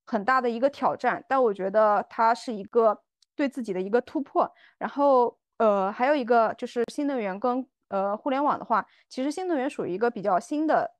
[0.04, 3.00] 很大的一个挑战，但我觉得它是一个
[3.36, 4.52] 对自己的一个突破。
[4.78, 7.64] 然后，呃，还有一个就是新能源跟。
[7.94, 10.90] 呃，互联网的话，其实新能源属于一个比较新的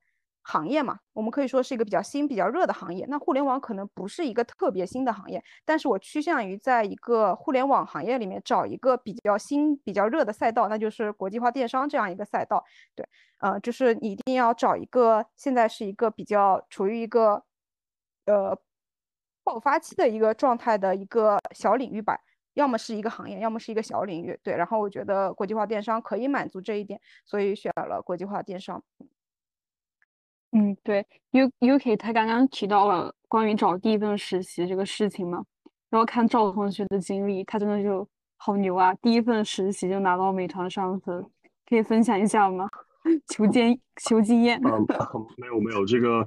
[0.43, 3.05] 行业嘛，我们可以说是一个比较新、比较热的行业。
[3.09, 12.63] 那互联网可能不是一个特别新的行业，但是我趋向于在一个互联网行业里面找一个比较新、比较热的赛道，那就是国际化电商这样一个赛道。
[12.95, 13.05] 对，
[13.39, 17.43] 呃，就是你一定要找一个现在是一个比较处于一个
[18.25, 18.57] 呃
[19.43, 22.17] 爆发期的一个状态的一个小领域吧。
[22.55, 24.55] 要么是一个行业，要么是一个小领域，对。
[24.55, 28.83] 然后我觉得国际化电商可以满足这一点，所以选了国际化电商。
[30.51, 35.43] 嗯，对，U U K 他刚刚提到了关于找第一份实习这个事情嘛，
[35.89, 38.93] 然后看赵同学的经历，他真的就好牛啊！
[38.95, 41.25] 第一份实习就拿到美团上分，
[41.67, 42.69] 可以分享一下吗？
[43.27, 44.57] 求经求经验。
[44.63, 44.85] 嗯，
[45.37, 46.25] 没有没有，这个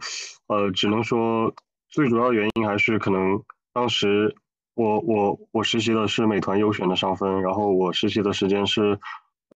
[0.49, 1.51] 呃，只能说
[1.89, 4.37] 最主要原因还是可能当时
[4.79, 8.97] 我我我实习的是美团优选的上分，然后我实习的时间是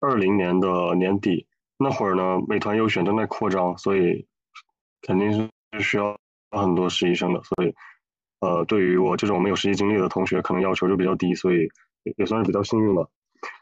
[0.00, 1.46] 二零年的年底，
[1.78, 4.26] 那会儿呢，美团优选正在扩张，所以
[5.00, 5.48] 肯定是
[5.80, 6.18] 需要
[6.50, 7.72] 很多实习生的，所以
[8.40, 11.68] 呃，对于我这种没有实习经历的同学，可能要求就比较低，所以
[12.02, 13.06] 也也算是比较幸运吧。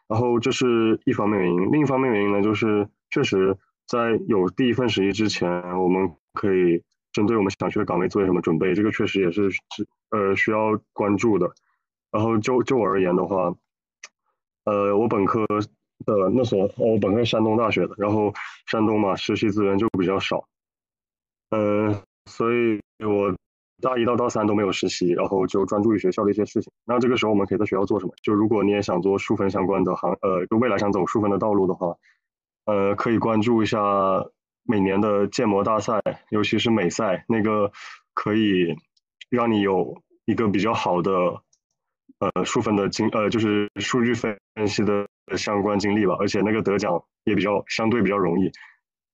[0.09, 3.55] 然后这是一方面原因，另一方面原因呢，就是确实
[3.87, 5.47] 在有第一份实习之前，
[5.79, 6.83] 我们可以
[7.13, 11.51] 针对我们想去的岗位做些什么准备，这个确实也是是呃需要关注的。
[12.11, 13.55] 然后就就我而言的话，
[14.65, 15.47] 呃，我本科
[16.05, 18.33] 的那所我本科是山东大学的，然后
[18.67, 20.45] 山东嘛，实习资源就比较少，
[21.51, 23.35] 嗯，所以我。
[23.83, 26.71] 大一到大三都没有实习，然后就专注于学校的一些事情。
[26.85, 28.13] 那这个时候我们可以在学校做什么？
[28.23, 31.97] 就如果你也想做数分相关的行，呃，就未来想走数分的道路的话，
[32.67, 33.81] 呃，可以关注一下
[34.65, 35.99] 每年的建模大赛，
[36.29, 37.73] 尤其是美赛，那个
[38.13, 38.77] 可以
[39.31, 41.11] 让你有一个比较好的
[42.19, 46.17] 呃数分的经，呃，就是数据分析的相关经历吧。
[46.21, 48.51] 而且那个得奖也比较相对比较容易，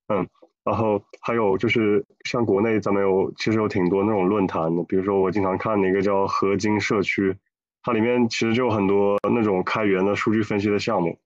[0.08, 0.28] 嗯。
[0.64, 7.36] 然后还有就是像国内咱们有其实有挺多那种论坛的，比如说我经常看那个叫合金社区，
[7.84, 11.20] 它里面其实就有很多那种开源的数据分析的项目。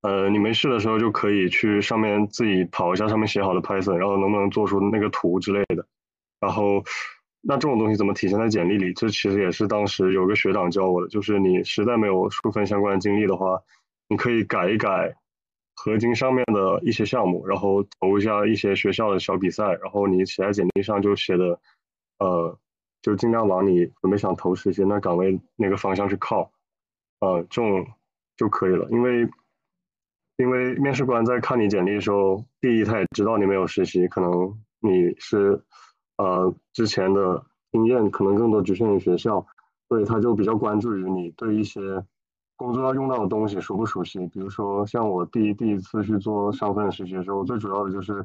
[0.00, 5.86] 呃，你没事的时候就可以去上面自己跑一下上面写好的 Python，然后能不能做出那个图之类的。
[6.40, 6.82] 然后
[7.42, 8.92] 那这种东西怎么体现在简历里？
[8.92, 13.60] 这其实也是当时有个学长教我的，就是你实在没有数分相关的经历的话，
[14.08, 15.16] 你可以改一改。
[15.82, 21.58] 合金上面的一些项目，然后投一下一些学校的小比赛，然后你写在简历上就写的，
[22.18, 22.58] 呃，
[23.00, 26.52] 就尽量往你准备想投实习那岗位那个方向去靠，
[27.20, 27.86] 呃，这种
[28.36, 28.86] 就可以了。
[28.90, 29.26] 因为，
[30.36, 34.30] 因为面试官在看你简历的时候，第一他也知道你没有实习，可能
[34.80, 35.64] 你是，
[36.20, 39.46] 呃，之前的经验可能更多局限于学校，
[39.88, 41.80] 所以他就比较关注于你对一些。
[42.60, 44.18] 工作要用到的东西熟不熟悉？
[44.26, 48.20] 比如说，像我第一第一次去做上份实习的时候，最主要的就是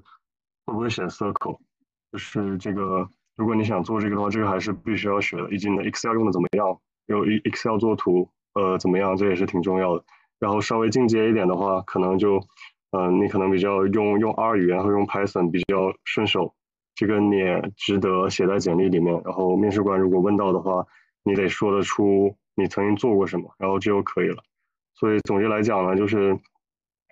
[0.66, 1.58] 会不会写 circle，
[2.12, 5.50] 就是这个，如果你想做这个的话，这个还是必须要学的。
[5.54, 6.78] 以及你的 Excel 用的怎么样？
[7.06, 9.16] 有 Excel 做图，呃，怎么样？
[9.16, 10.04] 这也是挺重要的。
[10.38, 12.42] 然后稍微进阶一点的话，可能就，
[12.92, 16.54] 嗯，你可能比较用用 R 语言和用 Python 比较顺手，
[16.96, 19.22] 这个你也值得写在简历里面。
[19.24, 20.88] 然后面试官如果问到的话，
[21.24, 22.36] 你得说得出。
[22.58, 24.42] 你曾经做过什么，然后这就可以了。
[24.94, 26.40] 所以总结来讲呢，就是，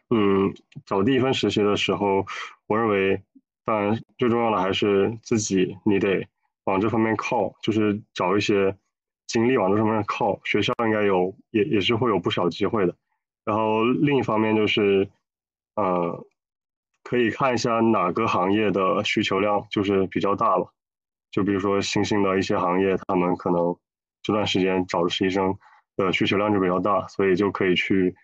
[0.09, 0.53] 嗯，
[0.85, 2.25] 找第一份实习的时候，
[2.67, 3.21] 我认为，
[3.65, 6.25] 当然最重要的还是自己，你得
[6.63, 8.73] 往这方面靠，就是找一些
[9.27, 10.39] 经历往这上面靠。
[10.45, 12.95] 学校应该有，也也是会有不少机会的。
[13.43, 15.09] 然后另一方面就是，
[15.75, 16.25] 呃，
[17.13, 20.73] 可以看一下哪个行业的需求量就是比较大了。
[21.29, 23.77] 就比如说新兴的一些行业，他们可能。
[24.25, 25.53] 这段时间找的实习生
[25.97, 28.15] 的需求量就比较大，所以就可以去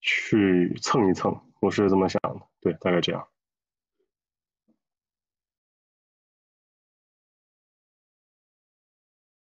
[0.00, 3.28] 去蹭一蹭，我是这么想的，对，大概这样。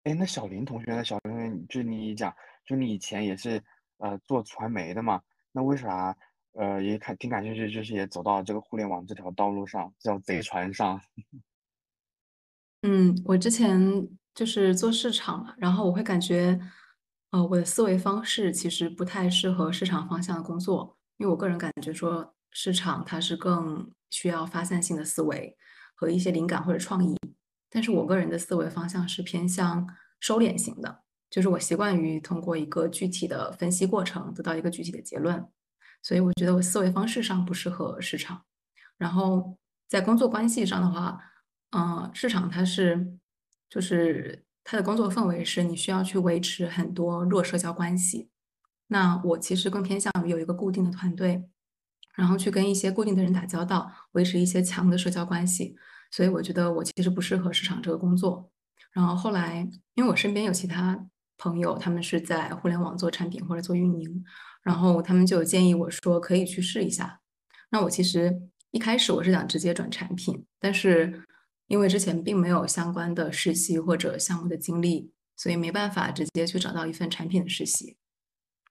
[0.05, 1.05] 哎，那小林同学呢？
[1.05, 3.63] 小林同学，就你讲，就你以前也是
[3.99, 5.21] 呃做传媒的嘛？
[5.51, 6.17] 那为啥
[6.57, 10.99] 呃也感挺感兴趣，就是也走到这个互联网这条道路上，这条贼船上？
[12.83, 14.07] 嗯，我之前。
[14.37, 16.59] 就是做市场嘛，然后我会感觉，
[17.31, 25.57] 呃，我的思维方式其实不太适合市场方向的工作，因为我个人感觉说，市场它是更需要发散性的思维
[25.95, 27.17] 和一些灵感或者创意，
[27.71, 29.87] 但是我个人的思维方向是偏向
[30.19, 31.01] 收敛型的，
[31.31, 35.43] 就是我习惯于通过一个具体的分析过程得到一个具体的结论，
[36.01, 38.43] 所以我觉得我思维方式上不适合市场，
[38.97, 41.19] 然后在工作关系上的话，
[41.71, 43.17] 嗯，市场它是。
[43.69, 48.29] 就是它的工作氛围是你需要去维持很多弱社交关系，
[48.87, 51.43] 那我其实更偏向于有一个固定的团队，
[52.15, 55.75] 然后去跟一些固定的人打交道，维持一些强的社交关系。
[56.11, 58.49] 所以我觉得我其实不适合市场这个工作。
[58.93, 60.97] 然后后来，因为我身边有其他
[61.37, 64.23] 朋友，他们是在互联网做产品或者做运营，
[64.67, 67.21] 然后他们就建议我说可以去试一下。
[67.71, 71.23] 那我其实一开始我是想直接转产品，但是。
[71.69, 77.97] 因为之前并没有相关的实习或者项目的经历，所以没办法直接去找到一份产品的实习。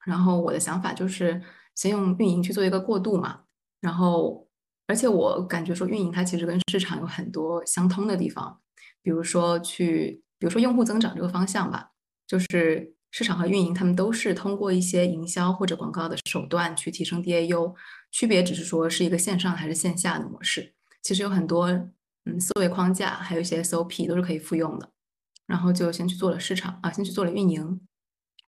[0.07, 1.43] 然后我的想法就是
[1.75, 3.43] 先用运营去做一个过渡嘛。
[3.83, 4.49] 然后，
[4.87, 8.63] 而且我感觉说运营它其实跟市场有很多相通的地方，
[9.03, 11.91] 比如说去，比如说用户增长这个方向吧，
[12.27, 17.75] 就是市场和运营他们都是通过一些营销或者广告的手段去提升 DAU，
[18.13, 20.75] 区别只是说是一个线上还是线下的模式。
[21.03, 21.67] 其实有很多
[22.27, 24.91] 嗯思维框架，还有一些 SOP 都是可以复用的。
[25.47, 27.81] 然后就先去做了市场啊，先去做了运营。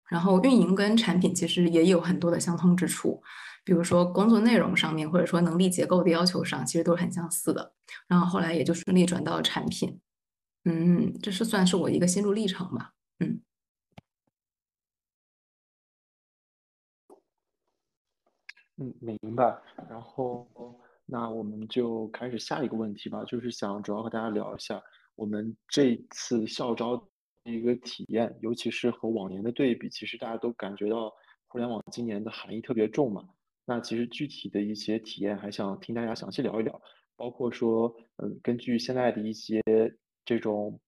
[0.09, 3.23] 然后运营跟产品其实也有很多的相通之处，
[3.63, 7.71] 比如说工作内容上面，或者说能力结构的要求上，其实都是很相似的。
[8.09, 9.97] 然后后来也就顺利转到了产品。
[10.65, 12.91] 嗯，这是算是我一个心路历程吧。
[13.19, 13.39] 嗯。
[18.77, 19.59] 嗯，明白。
[19.89, 20.47] 然后，
[21.05, 24.81] 那我们就开始下一个问题吧，就是想主要和大家聊一下
[25.15, 27.03] 我们这次校招的
[27.51, 31.11] 一个体验，尤其是和往年的对比，其实大家都感觉到
[31.47, 33.27] 互联网今年的含义特别重嘛。
[33.65, 36.79] 那其实具体的一些体验，还想听大家详细聊一聊，
[37.15, 39.61] 包括说，嗯，根据现在的一些
[40.23, 40.79] 这种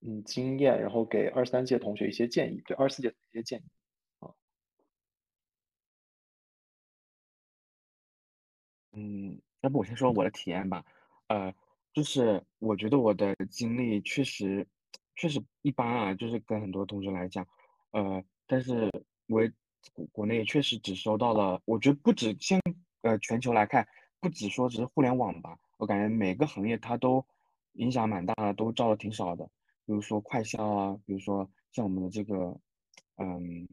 [0.00, 3.77] 嗯经验，然后给二三届同学一些建议，对二四届一些建议。
[8.98, 10.84] 嗯，要不我先说我的体验吧。
[11.28, 11.54] 呃，
[11.92, 14.66] 就是我觉得我的经历确实
[15.14, 17.46] 确实一般啊，就是跟很多同学来讲，
[17.92, 18.90] 呃，但是
[19.28, 19.40] 我
[19.94, 22.60] 国国内确实只收到了，我觉得不止现
[23.02, 23.86] 呃全球来看，
[24.18, 27.24] 不止说只是互联网吧，我感觉每个行业它都
[27.74, 29.44] 影响蛮大的，都招的挺少的。
[29.86, 32.58] 比如说快销啊，比如说像我们的这个
[33.16, 33.68] 嗯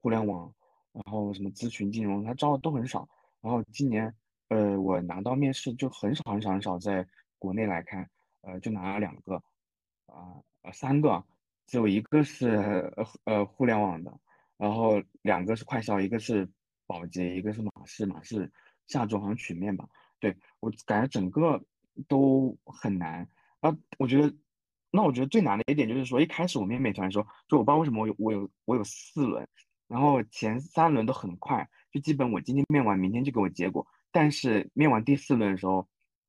[0.00, 0.52] 互联网，
[0.92, 3.08] 然后什么咨询金融，它招的都很少。
[3.40, 4.12] 然后今年。
[4.54, 7.04] 呃，我拿到面试就很少很少很少，在
[7.40, 8.08] 国内来看，
[8.42, 9.34] 呃，就拿了两个，
[10.06, 11.24] 啊呃三个，
[11.66, 12.94] 只有一个是
[13.24, 14.16] 呃互联网的，
[14.56, 16.48] 然后两个是快销，一个是
[16.86, 18.48] 保洁，一个是马氏，马氏
[18.86, 19.88] 下周好像取面吧，
[20.20, 21.60] 对我感觉整个
[22.06, 23.28] 都很难
[23.58, 24.32] 啊，我觉得，
[24.92, 29.44] 那我觉得最难的一点就是说，一开始我面美团的时候，就我不知道为什么我有我有我有四轮，
[29.88, 33.84] 然后前三轮都很快，就基本我今天面完，明天就给我结果。
[34.14, 35.88] 但是面完第四轮的时候，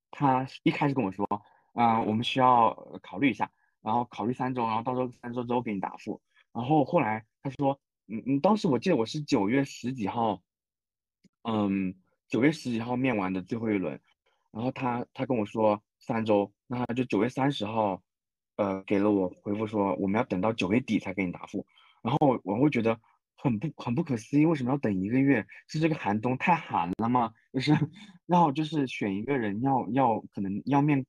[0.10, 1.24] 他一开始跟我说，
[1.74, 2.74] 啊，我们需要
[3.04, 6.20] 考虑一下，然后考虑三周，然后到时候三周之后给你答复。
[6.52, 10.42] 然后后来他说，嗯嗯，当时我记得我是九月十几号，
[11.44, 11.94] 嗯，
[12.28, 14.02] 九月十几号面完的最后一轮，
[14.50, 18.02] 然后他他跟我说三周，那就九月三十号，
[18.56, 21.64] 呃，给了我回复说我们要等到九月底才给你答复。
[22.02, 23.00] 然后我会觉得。
[23.46, 25.46] 很不很不可思议，为什么要等一个月？
[25.68, 27.32] 是这个寒冬太寒了吗？
[27.54, 27.78] 就是
[28.26, 31.06] 要就是选一个人要要可能要面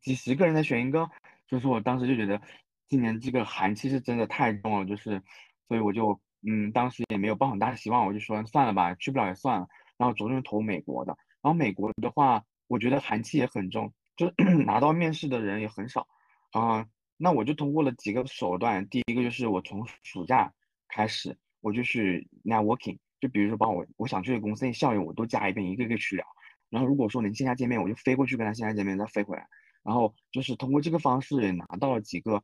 [0.00, 1.10] 几十个人再选一个，
[1.48, 2.40] 就是我当时就觉得
[2.86, 5.20] 今年这个寒气是真的太重了，就是
[5.66, 9.66] 所以我就嗯当时也没有抱很大的希望，我就说算了吧，去不了也算了，
[9.98, 11.16] 然后着重投美国的。
[11.42, 14.32] 然后美国的话，我觉得寒气也很重，就
[14.64, 16.06] 拿到面试的人也很少
[16.52, 16.86] 啊。
[17.16, 20.52] 那我就通过了几个手段，第一个就是我从暑假。
[20.94, 26.26] 开始我就去 networking，就比如说把我我想去的公司的校友我都加一遍，一个一个去聊。
[26.68, 29.46] 然后如果说能线下见面，我就飞过去跟他线下见面，再飞回来。
[29.82, 32.42] 然后就是通过这个方式也拿到了几个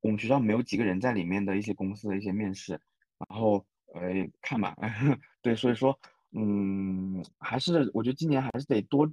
[0.00, 2.72] 我们学校没有几个人在里面的一些公司的一些面试。
[3.28, 4.02] 然后呃
[4.40, 4.74] 看吧，
[5.42, 5.98] 对，所以说
[6.32, 9.10] 嗯还是我觉得今年还是得多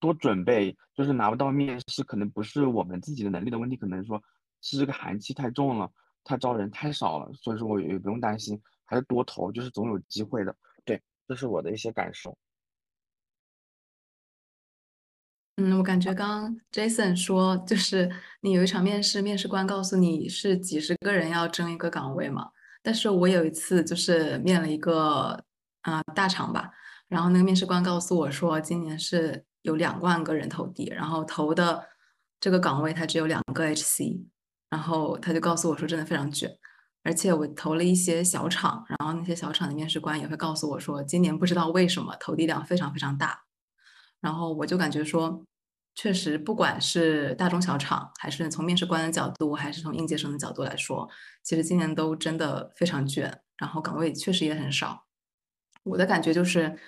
[0.00, 4.22] 多准备，就是拿不到面试可能不是我们自己的能力的问题，可能说
[4.60, 5.90] 是这个寒气太重了。
[6.28, 10.54] 他招人太少了，所以说我也不用担心，还是多投，就是总有机会的。
[10.84, 12.36] 对，这是我的一些感受。
[15.56, 18.10] 嗯，我感觉刚 Jason 说，就是
[18.42, 22.50] 你有一场面试，面试官告诉你是几十个人要争一个岗位嘛。
[22.82, 25.42] 但是我有一次就是面了一个
[25.80, 26.70] 啊大厂吧，
[27.08, 31.88] 然后那个面试官告诉我说，今年是有两万个人投递，然后投的
[32.38, 34.26] 这个岗位它只有两个 HC。
[34.70, 36.50] 然后他就告诉我说，真的非常卷，
[37.02, 43.44] 而且我投了一些小厂，然后那些小厂的面试官也会告诉我说，今年不知道为什么投递量非常非常大。
[44.20, 45.42] 然后我就感觉说，
[45.94, 51.08] 确实不管是大中小厂，还是从面试官的角度，还是从应届生的角度来说，
[51.42, 55.06] 其实今年都真的非常卷，然后岗位确实也很少。
[55.84, 56.78] 我的感觉就是，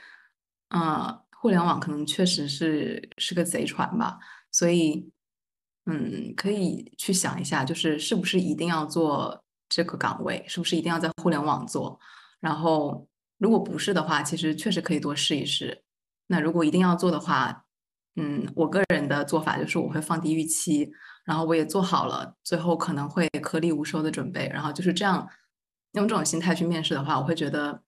[0.69, 4.19] 嗯，互联网可能确实是是个贼船吧，
[4.51, 5.11] 所以。
[5.87, 11.99] 嗯，可以去想一下，就是是不是一定要做这个岗位，是不是一定要在互联网做？
[12.41, 13.09] 然后，
[13.39, 15.83] 如果不是的话，其实确实可以多试一试。
[16.27, 17.65] 那如果一定要做的话，
[18.17, 20.91] 嗯，我个人的做法就是我会放低预期，
[21.25, 25.29] 然后我也做好了最后可能会颗粒无收的准备，然后就是这样
[25.93, 27.83] 用这种心态去面试的话，我会觉得，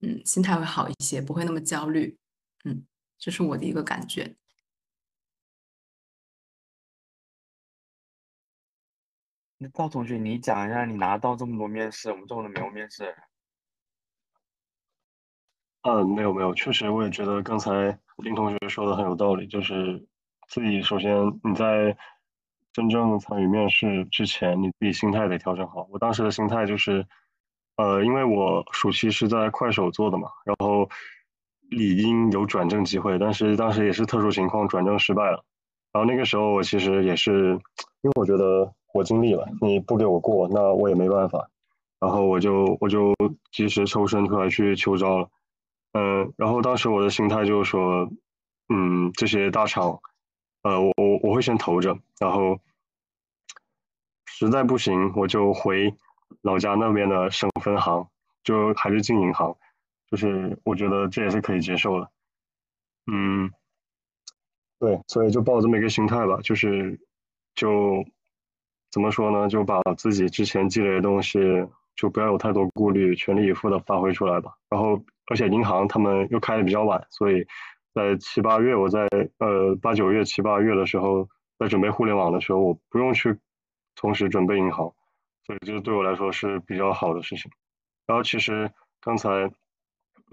[0.00, 2.16] 嗯，心态会好一些，不会那么焦虑。
[2.64, 2.84] 嗯，
[3.18, 4.36] 这是我的一个感觉。
[9.62, 13.14] 那赵同学，你讲一下，你拿到这么多面试，我们这么多没有面试。
[15.82, 20.04] 嗯，没有没有，确实我也觉得刚才林同学说的很有道理，就是
[20.48, 21.96] 自己首先你在
[22.72, 25.86] 真正参与面试之前，你自己心态得调整好。
[25.92, 27.06] 我当时的心态就是，
[27.76, 30.88] 呃，因为我暑期是在快手做的嘛，然后
[31.70, 35.44] 理应有转正机会，但是当时也是特殊情况，转正失败了。
[35.92, 37.50] 然后那个时候我其实也是，
[38.00, 41.48] 因为我觉得我尽力了，你不给我过，那我也没办法。
[41.98, 43.14] 然后我就我就
[43.52, 45.30] 及时抽身出来去秋招了。
[45.92, 48.10] 嗯，然后当时我的心态就是说，
[48.68, 50.00] 嗯，这些大厂，
[50.62, 52.58] 呃，我我我会先投着，然后
[54.26, 55.94] 实在不行我就回
[56.40, 58.08] 老家那边的省分行，
[58.42, 59.56] 就还是进银行，
[60.10, 62.10] 就是我觉得这也是可以接受的。
[63.06, 63.50] 嗯，
[64.80, 66.98] 对，所以就抱这么一个心态吧，就是
[67.54, 68.04] 就
[68.92, 71.40] 怎么说呢，就把自己之前积累的东西。
[71.94, 74.54] 就不要有太多顾虑，全力以赴的发挥出来吧。
[74.70, 77.46] 然后，而且银行他们又开的比较晚，所以
[77.92, 81.28] 在七八月，我在呃八九月、七八月的时候，
[81.58, 83.38] 在准备互联网的时候，我不用去
[83.94, 84.90] 同时准备银行，
[85.44, 87.52] 所以这个对我来说是比较好的事情。
[88.06, 88.72] 然后，其实
[89.02, 89.28] 刚才，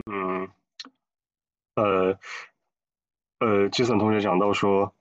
[0.10, 0.47] 嗯，
[1.76, 2.18] 呃，
[3.39, 4.93] 呃，基森同学讲到说。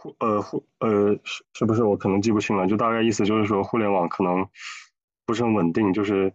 [0.00, 2.68] 互呃互呃是是不是我可能记不清了？
[2.68, 4.46] 就大概意思就是说，互联网可能
[5.26, 5.92] 不是很稳定。
[5.92, 6.32] 就是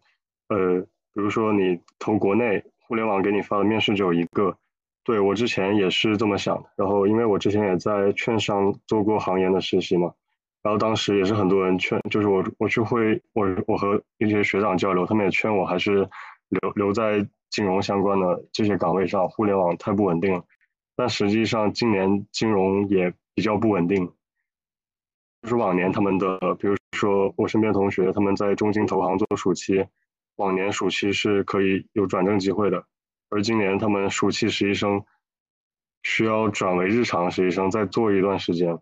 [0.50, 0.82] 呃，
[1.14, 4.58] 比如说你投国内，互联网给你发的面试只有一个。
[5.06, 6.70] 对我之前也是这么想的。
[6.76, 10.14] 然后因为我之前也在券商做过行业的实习嘛，
[10.62, 16.10] 然后当时也是很多人劝，就是我我去会我我和一些学长交流，他们也劝我还是
[16.50, 20.44] 留留在金融相关的这些岗位上，互联网太不稳定了。
[20.98, 23.14] 但实际上今年金融也。
[23.36, 24.06] 比较不稳定，
[25.42, 29.86] 就是往年他们的，比如说我身边同学，他们在中金投行做暑期，
[30.36, 32.86] 往年暑期是可以有转正机会的，
[33.30, 35.04] 而今年他们暑期实习生
[36.04, 38.78] 需要转为日常实习生，再做一段时间，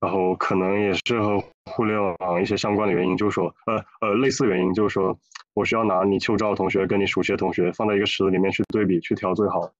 [0.00, 5.18] 然后可能也是和互联网一些相关的原因，就是说，呃呃，类似原因，就是说
[5.54, 9.72] 我需要拿你秋招同学跟你暑期同学放在一个池子里面去对比，去挑最好。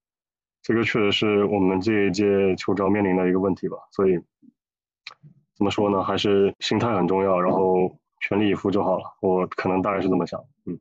[0.62, 4.18] 这个确实是我们这一届秋招面临的一个问题吧，所以
[5.54, 9.04] 怎么说呢，还是心态很重要，然后全力以赴就好了。
[9.20, 10.78] 我可能大概是这么想，嗯。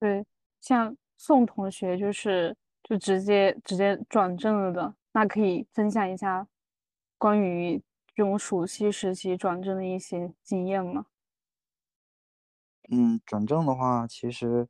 [0.00, 0.26] 对，
[0.60, 6.46] 像宋同学就是就直接直接转正了的，那可以分享一下
[7.18, 7.80] 关于
[8.14, 11.06] 这种暑期实习转正的一些经验吗？
[12.90, 14.68] 嗯，转正的话，其实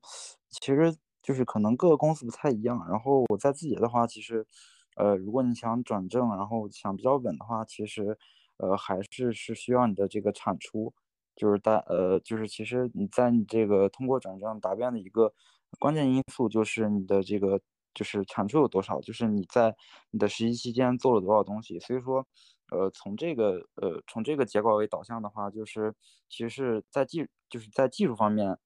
[0.51, 0.95] 其实。
[1.27, 4.47] 就是可能各个公司不太一样，然后我在自己的话，其实，
[4.95, 8.17] 呃，如果你想转正，然后想比较稳的话，其实，
[8.59, 10.95] 呃，还是是需要你的这个产出，
[11.35, 15.33] 就是大，呃，就是其实你在你这个通过转正答辩的一个
[15.81, 17.61] 关键因素，就是你的这个
[17.93, 19.75] 就是产出有多少，就是你在
[20.13, 21.81] 你的实习期间做了多少东西。
[21.81, 22.25] 所以说，
[22.71, 25.93] 呃，从这个呃从这个结果为导向的话，就是
[26.29, 28.57] 其实是在技就是在技术方面。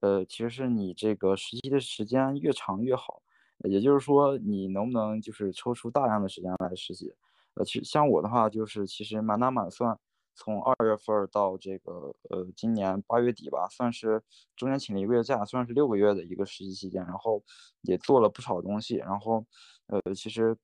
[0.00, 3.22] 呃，其实是你这个实习的时间越长越好，
[3.68, 7.14] 也就是说，你能不能就是抽出大量的时间来实习？
[7.54, 9.98] 呃，其实像我的话，就是其实满打满算，
[10.34, 14.22] 从二月份到这个呃今年八月底吧，算是
[14.56, 17.42] 中间请了一个月假，算是六个月的一个实习期间，然后
[17.82, 19.44] 也做了不少东西，然后
[19.88, 20.56] 呃，其实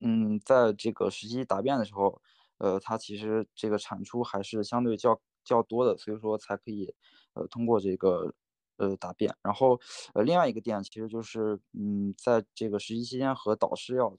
[0.00, 2.20] 嗯，在这个实习答辩的时候，
[2.58, 6.94] 呃，它其实这个产出还是相对较较多的，所以说才可以
[7.32, 8.32] 呃通过这个。
[8.76, 9.78] 呃，答辩，然后，
[10.14, 14.16] 呃，另外一个点其实就是，嗯，在这个实习期间和导师要，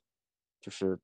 [0.61, 0.97] 就是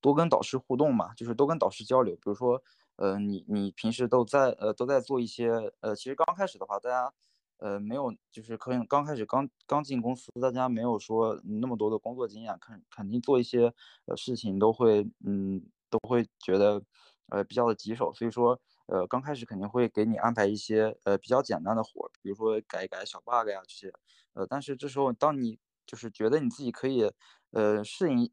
[0.00, 2.16] 多跟导师互动嘛，就是多跟导师交流。
[2.16, 2.60] 比如说，
[2.96, 7.12] 呃，你你平时都在呃都在做一些，呃，其实刚开始的话，大家，
[7.58, 13.72] 呃，没有，就是可能刚开始刚刚进公司，大家没有说那么多的工作经验，肯肯定做一些
[14.06, 16.82] 呃事情都会，嗯，都会觉得，
[17.28, 18.60] 呃，比较的棘手，所以说。
[18.90, 23.92] 呃，刚开始肯定会给你安排一些呃比较简单的活，比如说改一改小 bug 呀这些，
[24.32, 27.08] 呃，但是这时候当你就是觉得你自己可以
[27.52, 28.28] 呃适应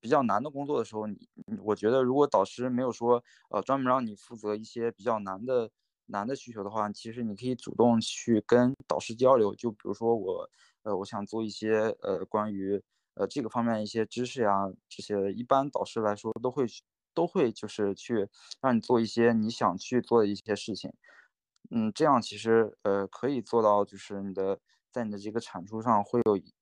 [0.00, 1.28] 比较难的工作的时候，你
[1.62, 5.70] 我觉得如果导师没有说呃专门让你负责一些比较难的
[6.06, 10.50] 难的需求的话，其实你可以主动去跟导师交流，就比如说我
[10.82, 12.82] 呃我想做一些呃关于
[13.14, 16.66] 呃这个方面一些知识呀这些，一般导师来说都会。
[17.14, 18.28] 都会就是去
[18.60, 20.92] 让你做一些你想去做的一些事情，
[21.70, 24.60] 嗯，这样其实呃可以做到就是你的
[24.90, 26.54] 在你的这个产出上会有一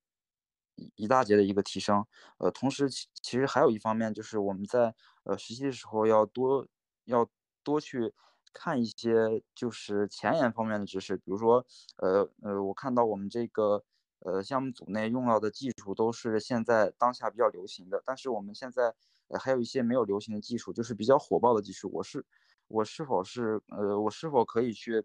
[0.96, 2.06] 一大截的一个提升，
[2.38, 4.94] 呃，同时其其实还有一方面就是我们在
[5.24, 6.66] 呃实习的时候要多
[7.04, 7.28] 要
[7.62, 8.14] 多去
[8.52, 11.64] 看一些就是前沿方面的知识，比如说，
[11.98, 13.84] 呃呃，我看到我们这个
[14.20, 18.94] 呃项目组内用到的技术都是现在当下比较流行的，但是我们现在
[19.30, 22.24] 呃还有一些没有流行的技术，就是比较火爆的技术，我是
[22.68, 25.04] 我是否是呃我是否可以去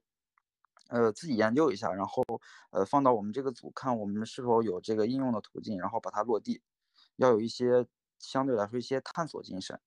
[0.89, 2.23] 呃自己研究一下，然后
[2.71, 6.61] 呃放到我们这个组看我们是否有这个应用的途径，然后把它落地，
[7.17, 7.87] 要有一些
[8.19, 9.79] 相对来说一些探索精神。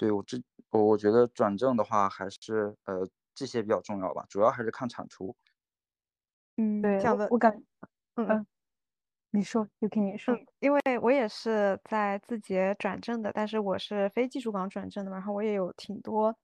[0.00, 5.34] 对我这我我觉得转正的话还是呃这些比较重要吧，主要还是看产出。
[6.58, 7.62] 嗯，对，我感，
[8.14, 8.46] 嗯嗯，
[9.32, 10.38] 你说，就听你说。
[10.60, 16.36] 因为我也是在字节转正的，但是我是非技术岗转正的嘛，然后我也有挺多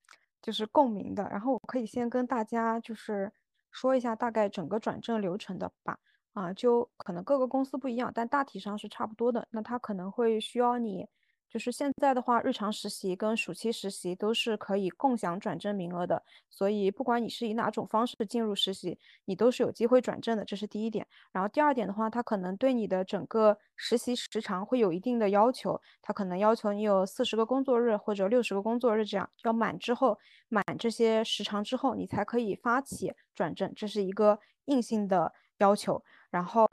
[0.43, 3.33] 就是共鸣的，然后我可以先跟大家就是
[3.71, 5.99] 说一下大概整个转正流程的吧。
[6.35, 9.47] 啊，就可能各个公司不一样，但大体上是差不多的。
[9.51, 11.07] 那他可能会需要你。
[11.53, 21.07] 就是现在的话，日常实习跟暑期实习都是可以共享转正名额的，所以不管你是以哪种方式进入实习，你都是有机会转正的，这是第一点。
[21.31, 36.03] 然后第二点的话，他可能对你的整个实习时长会有一定的要求，他可能要求你有四十个工作日或者六十个工作日这样，要满之后满这些时长之后，你才可以发起转正，这是一个硬性的要求。
[36.31, 36.67] 然后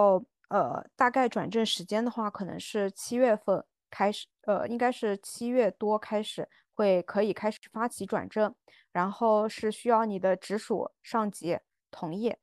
[0.47, 3.65] 呃，大概转正时间的话，可能是七月份。
[3.89, 8.53] 开始，呃，应该是七月多开始会可以开始发起转正，
[8.91, 11.59] 然后是需要你的直属上级
[11.91, 12.35] 同意，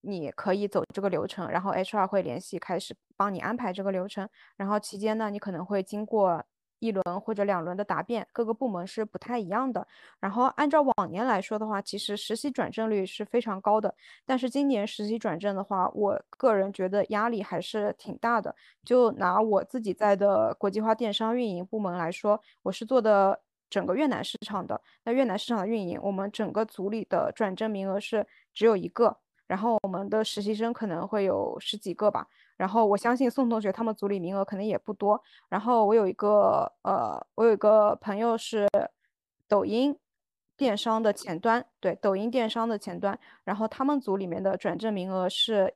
[0.00, 6.44] 你可以走这个流程，然后 HR 会联系开始帮你安排这个流程，然后期间呢，你可能会经过。
[6.84, 9.86] 一轮或者两轮的答辩，各个部门是不太一样的。
[10.20, 13.94] 然后按照往年来说的话，其实实习转正率是非常高的。
[14.26, 18.54] 但是今年实习转正的话，我个人觉得压力还是挺大的。
[18.84, 24.78] 就拿我自己在的国际化电商运营部门来说，我是做的整个越南市场的。
[25.04, 29.16] 那越南市场的运营，我们整个组里的转正名额是只有一个，
[29.46, 32.26] 然后我们的实习生可能会有十几个吧。
[32.56, 35.20] 然后我相信宋同学他们组里名额可能也不多。
[35.48, 38.68] 然后我有一个呃，我有一个朋友是
[39.48, 39.96] 抖音
[40.56, 43.18] 电商的前端，对，抖音电商的前端。
[43.44, 45.74] 然后他们组里面的转正名额是，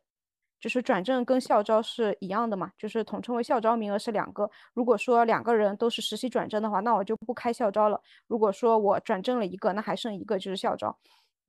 [0.61, 4.51] 就是转正跟校招是一样的嘛，就是统称为校招名额是两个。
[4.75, 8.01] 如果说两个人都是实习转正的话，那我就不开校招了。
[8.27, 10.97] 如果说我转正了一个，那还剩一个就是校招。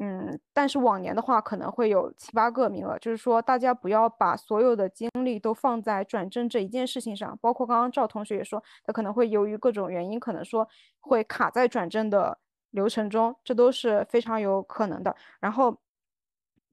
[0.02, 7.38] 嗯，但是往年的话可能会有七八个名额，就是说大家不要把所有的精力都放在转正这一件事情上。
[7.42, 10.66] 包括刚刚赵同学也说，他可能会由于各种原因，可能说
[11.02, 12.38] 会卡在转正的
[12.72, 15.14] 流程中，这都是非常有可能的。
[15.42, 15.78] 然后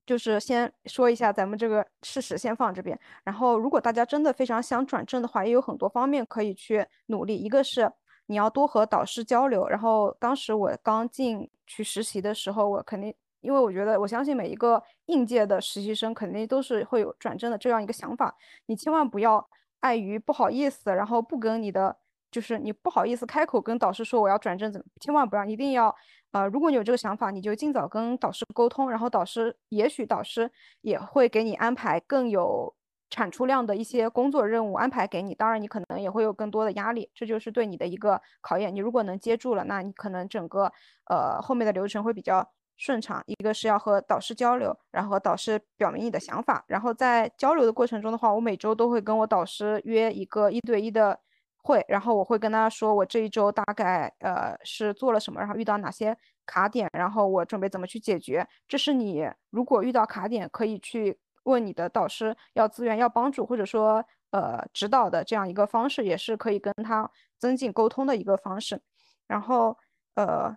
[0.06, 2.96] 就是先说一下咱们这个事实，先放这边。
[3.24, 7.36] 然后如果大家真的非常想转正的话，也有很多方面可以去努力。
[7.36, 7.90] 一个是。
[8.26, 9.66] 你要多和导师交流。
[9.68, 18.36] 然后当时我刚进去实习的时候，我肯定，因为我觉得我相信每一个应届的实习生肯定都是会有转正的这样一个想法。
[18.66, 19.48] 你千万不要
[19.80, 21.96] 碍于不好意思，然后不跟你的，
[22.30, 24.86] 就是你不好意思开口跟导师说我要转正，怎么？
[25.00, 25.94] 千万不要，一定要，
[26.32, 30.50] 呃，如果你有这个想法，你就尽早跟导师沟通，然后导师也许导师
[30.80, 32.74] 也会给你安排更有。
[33.08, 38.74] 产出量的一些工作任务安排给你，当然你可能也会有更多的压力，这就是对你的一个考验。
[38.74, 40.72] 你如果能接住了，那你可能整个
[41.08, 43.22] 呃后面的流程会比较顺畅。
[43.26, 51.20] 一个是要和导师交流，然后和导师表明你的想法，然后在交流的过程中的话，我每周都会跟我导师约一个一对一的
[51.62, 58.46] 会，然后我会跟他说我这一周大概呃是做了什么，然后遇到哪些卡点，然后我准备怎么去解决。
[58.66, 61.16] 这是你如果遇到卡点可以去。
[61.46, 68.82] 问你的导师要资源、要帮助，或者说呃指导的这样一个方式，也是可以跟他增进沟通的一个方式。
[69.28, 69.76] 然后
[70.14, 70.56] 呃，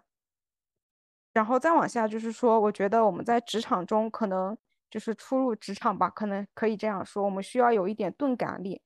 [1.34, 4.58] 然后再往下就是说，我觉得我们在职场中可能
[4.90, 8.82] 就是初入职场吧，可能可以这样说，我们需要有一点钝感力。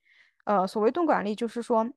[0.45, 1.89] 呃，所谓钝感力，就是说，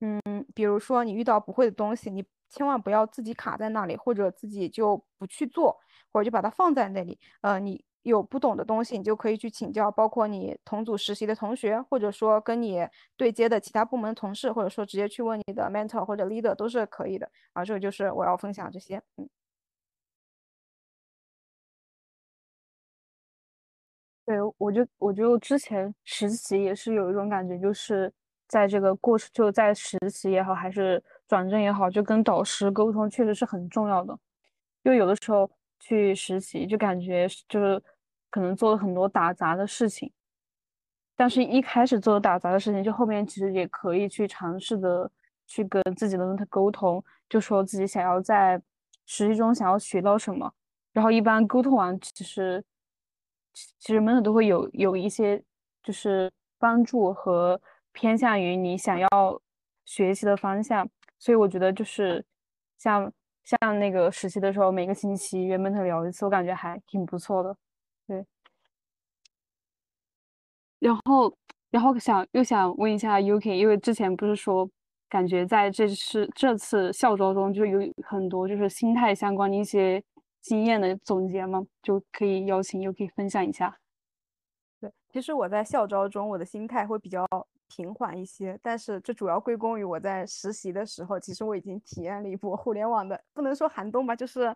[0.00, 0.20] 嗯，
[0.54, 5.78] 比如说你遇到不会的东西，你千万不要自己卡在那里，或者自己就不去做，
[6.12, 7.18] 或者就把它放在那里。
[7.40, 7.87] 呃，你。
[8.02, 12.86] 有不懂的东西，你就可以去请教，包括你同组实习的同学，或者说跟你
[13.16, 17.30] 对接的其他部门同事，或者说直接去问你的 mentor 或者 leader 都是可以的。
[17.52, 19.28] 然后这个就是我要分享这些，嗯。
[24.26, 28.12] 对，我就我就之前实习也是有一种感觉，就是
[28.46, 34.18] 在这个过程，就在实习也好，还是转正也好，就跟导师沟通确实是很重要的，
[34.84, 35.50] 因为有的时候。
[35.78, 37.82] 去实习就感觉就是
[38.30, 40.12] 可能做了很多打杂的事情，
[41.16, 45.10] 但是一开始做的打杂的事情，就后面其实也可以去尝试的
[45.46, 48.60] 去跟自己的 mentor 沟通，就说自己想要在
[49.06, 50.52] 实习中想要学到什么，
[50.92, 52.62] 然后一般沟通完，其实
[53.54, 55.42] 其实 mentor 都会有有一些
[55.82, 57.60] 就是帮助和
[57.92, 59.40] 偏向于你想要
[59.84, 62.24] 学习的方向，所以我觉得就是
[62.76, 63.10] 像
[63.48, 67.56] 像那个实习的时候，每个星期约 mentor 聊一次，我感觉还挺不错的，
[68.06, 68.22] 对。
[70.80, 71.34] 然后，
[71.70, 74.68] 然后想又想问一下 UK，因为之前不是说
[75.08, 80.02] 感觉在这次这次校招中就有很多就是心态相关的一些
[80.42, 81.64] 经验的总结吗？
[81.82, 83.78] 就可以邀请 UK 分享一下。
[84.78, 87.26] 对，其实我在校招中，我的心态会比较
[87.68, 94.54] 平缓一些，但是这主要归功于我在实习的时候，其实我已经体验了一波互联网的，不能说寒冬吧，就是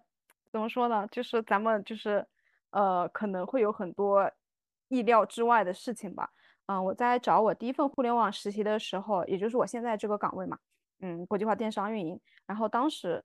[0.50, 1.06] 怎么说呢？
[1.10, 2.26] 就是咱们就是
[2.70, 4.30] 呃，可能会有很多。
[4.88, 6.28] 意料之外的事情吧，
[6.66, 10.58] 嗯，我在找我第一份互联网实习的时候，也就是我现在这个岗位嘛，
[11.00, 13.24] 嗯，国际化电商运营，然后当时，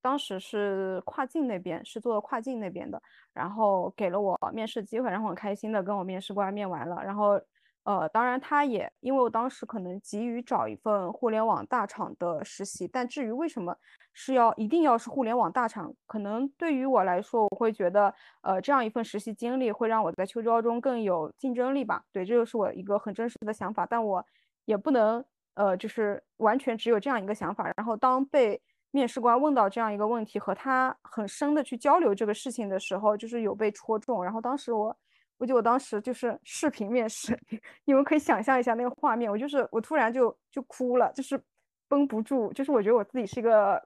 [0.00, 2.98] 当时是跨境那边是做跨境那边的，
[3.34, 7.38] 然后给了我面试机会，然后很开心的跟我面试官面完了，然后。
[7.84, 13.76] 呃，当然，他也因为我当时可能急于找一份互联网大厂的实习，但至于为什么
[14.12, 22.04] 是要一定要是互联网大厂，可能对于我来说，我会觉得，呃，这样一份实习经历会让我在秋招中更有竞争力吧。
[22.12, 24.24] 对，这就是我一个很真实的想法，但我
[24.64, 25.24] 也不能，
[25.54, 27.68] 呃，就是完全只有这样一个想法。
[27.76, 28.62] 然后当被
[28.92, 34.22] 面试官问到这样一个问题，和他很深的去交流这个事情的时候，就是有被戳中。
[34.22, 34.96] 然后当时我。
[35.42, 37.36] 我记得我当时就是视频面试，
[37.84, 41.42] 你们可以想象一下那个画面，我就是我突然就就哭了，就是
[41.88, 43.82] 绷不住，就是我觉得我自己是一个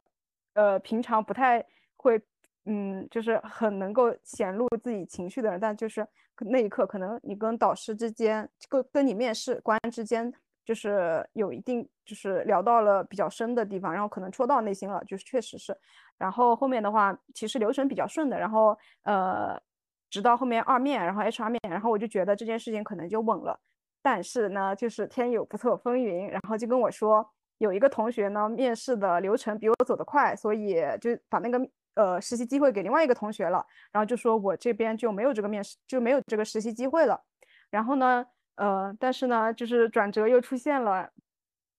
[0.52, 1.64] 呃平常不太
[1.96, 2.20] 会
[2.66, 6.06] 嗯，就是很能够显露自己情绪的人，但就是
[6.40, 10.30] 那一刻可能你跟导师之间，跟跟你面试官之间，
[10.62, 15.74] 就是有一定就是聊到了比较深的地方，然后可能戳到内心了，就是确实是，
[16.18, 19.58] 然后后面的话其实流程比较顺的，然后呃。
[20.10, 23.58] 直到后面二面，然后 HR 面，然后我就觉得这件事情可能就稳了。
[24.02, 27.28] 但是呢，就是天有不测风云，然后就跟我说，
[27.58, 33.66] 有一个同学呢面试的流程比我走得快，所以就把那个呃实习机会给另外一个同学了。
[33.92, 37.20] 然后就说我这边就没有这个面试，就没有这个实习机会了。
[37.70, 41.10] 然后呢，呃，但是呢，就是转折又出现了。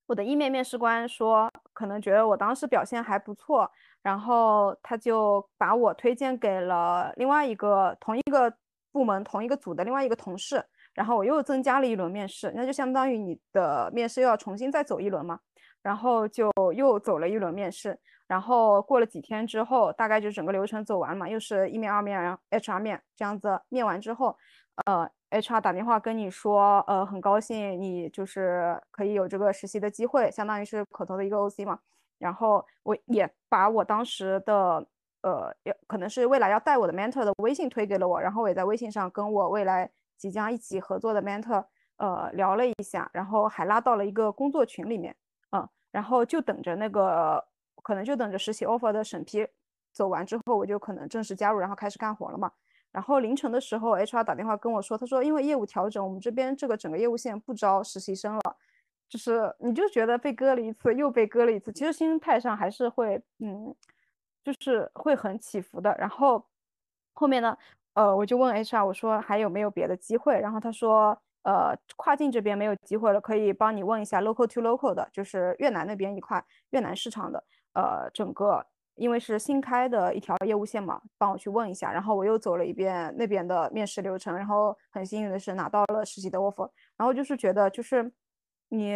[0.07, 3.69] 我的一面面试官说，可能觉得我当时表现还不错，
[4.01, 8.51] 然后他就把我推荐给了另外一个同一个
[8.91, 15.39] 部门、同一个组的另外一个同事，然后我又增加了一轮面试，那就相当于你的面试又要重新再走一轮嘛，
[15.81, 24.37] 然后就又走了一轮面试，然后过了几天之后，大概就整个流程走完嘛，又是一面、二面，然后 HR 面这样子面完之后，
[24.85, 25.09] 呃。
[25.29, 31.77] HR 打电话跟你说，呃，很高兴你就是可以有这个实习的机会，相当于是口头的一个 OC 嘛。
[32.17, 34.87] 然后我也把我当时的，
[35.23, 41.65] 呃，要可能是未来要带我的 mentor 的微信推给了我，然后我也在微信上跟我未来即将一起合作的 mentor，
[41.97, 45.13] 呃，聊了一下，然后还拉到了一个工作群里面，
[45.51, 47.43] 嗯，然后就等着那个，
[47.83, 49.47] 可能就等着实习 offer 的审批
[49.91, 52.51] 走完之后，我就可能正式加入，然后开始干活了嘛。
[52.91, 58.41] 然后凌晨的时候，HR 打电话跟我说，他说因为业务调整，我们这边这个整个业务线不招实习生了，
[59.09, 63.75] 就是你就觉得被割了一次，又被割了一次，其实心态上还是会，嗯，
[64.43, 65.95] 就是会很起伏的。
[65.99, 66.43] 然后
[67.13, 67.55] 后面呢，
[67.93, 70.39] 呃，我就问 HR，我说还有没有别的机会？
[70.39, 77.43] 然后他说，呃，跨境这边没有机会了，可以帮你问一下 local to local 的，就是越南那边一块越南市场的，
[77.77, 78.65] 呃，整个。
[78.99, 86.67] 因为是新开的一条业务线嘛，帮我去问一下，然后我又走了一遍那边的面试流程，然后很幸运的是拿到了实习的 offer，
[86.97, 88.11] 然后就是觉得就是
[88.69, 88.95] 你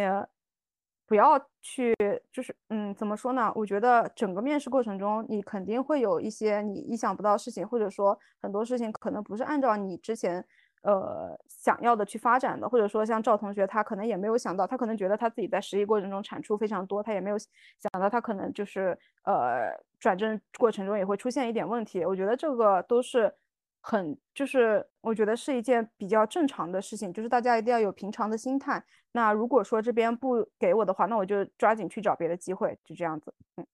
[1.06, 1.94] 不要去，
[2.32, 3.52] 就是嗯，怎么说呢？
[3.54, 10.44] 我觉得整个面试过程中，你肯定会有一些你意想不到事情，或者说很多事情可能不是按照你之前。
[10.82, 22.04] 呃，想要的去发展的，或者说像赵同学，他可能也没有想到，他可能觉得他自己在实习过程中产出非常多，他也没有想到他可能就是呃转正过程中也会出现一点问题。
[22.04, 23.32] 我觉得这个都是
[23.80, 28.84] 很，就是我觉得是一件比较正常的事情，就是大家一定要有平常的心态。
[29.12, 33.32] 那如果说这边不给我的话，那我就抓紧去找别的机会，就这样子。
[33.56, 33.66] 嗯，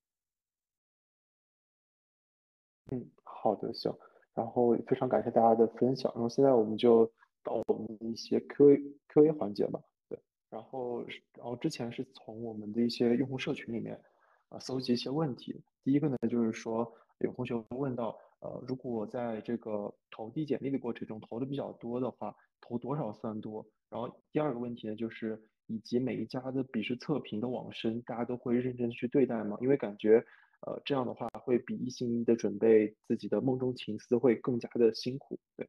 [2.91, 3.95] 嗯，好的，行。
[4.39, 7.05] 然后非常感谢大家的分享，然后现在我们就
[7.43, 9.81] 到我们的一些 Q A Q A 环节吧。
[10.09, 10.17] 对，
[10.49, 11.03] 然后
[11.37, 14.01] 然后之前是从我们的一些用户社群里面
[14.49, 15.61] 啊搜集一些问题。
[15.83, 23.67] 第一个呢就是说有同学问到，呃，如果在这个投递简历的过程中投的比较多的话，投多少算多？
[23.91, 29.59] 然后第二个问题呢就是以及每一家的笔试测评的网申，大家都会认真去对待吗？
[29.61, 30.25] 因为感觉
[30.61, 35.39] 呃，这样的话会比一心一意的准备自己的梦中情思会更加的辛苦。
[35.57, 35.69] 对，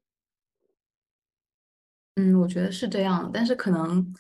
[2.16, 4.14] 嗯，我觉得是这样，但是可能，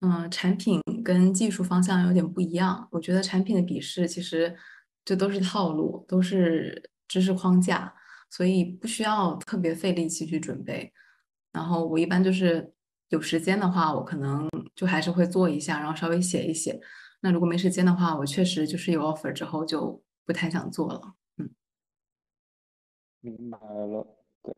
[0.00, 2.88] 嗯，产品跟技术方向有点不一样。
[2.90, 4.56] 我觉得产品的笔试其实
[5.04, 7.94] 这都是套路，都是知识框架，
[8.28, 10.92] 所以不需要特别费力气去准备。
[11.52, 12.74] 然后我一般就是
[13.10, 16.78] 有时间的话，我可能就还是会做一下，然后稍微写一写。
[17.20, 21.14] 那如果没时间的话，我确实就是有 offer 之后就不太想做了。
[21.38, 21.48] 嗯，
[23.20, 24.06] 明白了。
[24.42, 24.54] 对，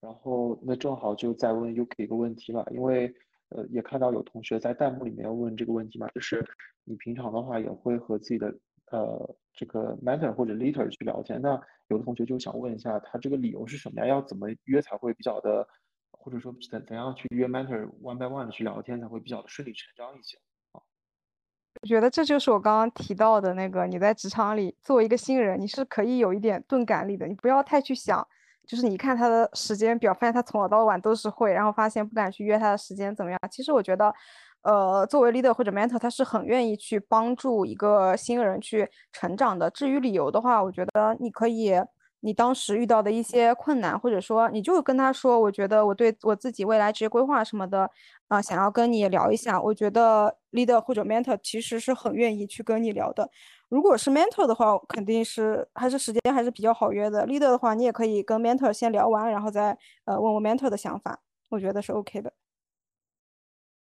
[0.00, 3.12] 然后那正好就再问 UK 一个问题吧，因为
[3.50, 6.44] 呃也看到有同学在弹幕里面问这个问题嘛，就是
[6.84, 8.54] 你平常的话也会和自己的
[8.92, 14.06] 呃这个 mentor 或者 leader 去聊天，那有的同学就想问一下，他这个理由是什么呀？
[14.06, 15.66] 要怎么约才会比较的？
[16.12, 20.38] 或者说怎怎样去约 mentor one by one 的去聊天才会比较的顺理成章一些？
[21.82, 28.26] 我觉得这就是我刚刚提到的那个，你在职场里作为一个新人，你是可以有一点钝感力的，你不要太去想，
[28.66, 33.40] 就是你看他的时间表，发现他从早到晚都是会，然后发现不敢去约他的时间怎么样？
[33.50, 34.12] 其实我觉得，
[34.62, 39.70] 呃，作为 leader 或者 mentor，他是很愿意去帮助一个新人去成长的。
[39.70, 41.74] 至于理由的话，我觉得你可以。
[42.20, 47.90] 你当时遇到的一些困难，或者说你就跟他说，我觉得我对我自己未来职业规划什么的，
[48.28, 49.60] 啊，想要跟你聊一下。
[49.60, 53.30] 我觉得 leader 或者 mentor 其实是很愿意去跟你聊的。
[53.68, 57.26] 如果是 mentor 的话，肯定是还是时间还是比较好约的。
[57.26, 62.32] leader 的话，你也可以跟 mentor 先聊完，然后再呃问问 mentor 的想法，我觉得是 OK 的。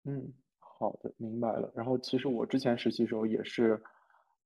[0.04, 1.72] 嗯，好的，明白了。
[1.76, 3.82] 然后其实我之前实习时候也是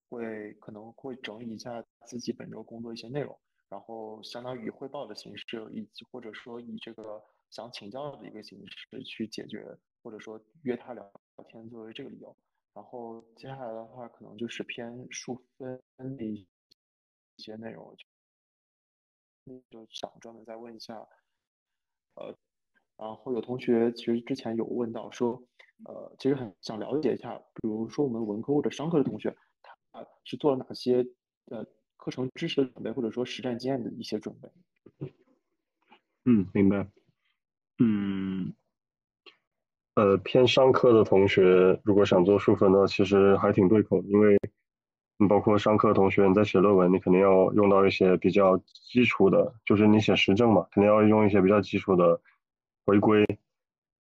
[0.10, 3.38] 会可能会整理一下自己本周工作一些内容。
[3.70, 9.64] 然后相当于汇报的形式，以及或者说以这个想请教的一个形式去解决，
[10.02, 11.12] 或者说约他聊
[11.48, 12.36] 天作为这个理由。
[12.74, 15.80] 然后接下来的话，可能就是偏数分
[16.18, 16.48] 的一
[17.38, 17.96] 些内容，
[19.70, 21.08] 就想专门再问一下，
[22.16, 22.36] 呃，
[22.98, 25.44] 然后有同学其实之前有问到说，
[25.86, 29.36] 呃，其实很想了解一下，比如说我们文科或者商科的同学，
[29.92, 31.06] 他是做了哪些
[31.52, 31.64] 呃。
[32.00, 34.50] 课程知识的准备，或者说实战经验的一些准备。
[36.24, 36.88] 嗯，明白。
[37.78, 38.54] 嗯，
[39.96, 44.40] 呃，偏商科的同学，如果想做数分的，其实还挺对口，因为
[45.18, 48.58] 你包括商科同学你在写论文，你肯定要用到一些比较
[48.92, 52.22] 基础的，就是你写实证嘛，肯定要用一些比较基础的
[52.86, 53.26] 回归。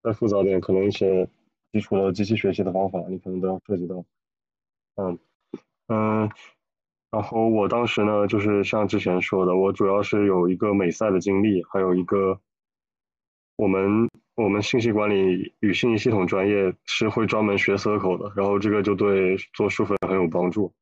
[0.02, 1.28] 再复杂点，可能一些
[1.72, 4.04] 基础的机器学习的方法，你可能都要涉及到。
[4.94, 5.18] 嗯
[5.88, 6.30] 嗯。
[7.10, 12.38] 然后我当时呢，就是像之前说的，我主要是有一个美赛的经历，还有一个
[13.56, 20.72] 我们我们信息管理与信息系统专业是会专门学 Circle 的，然后这个就对做数分很有帮助。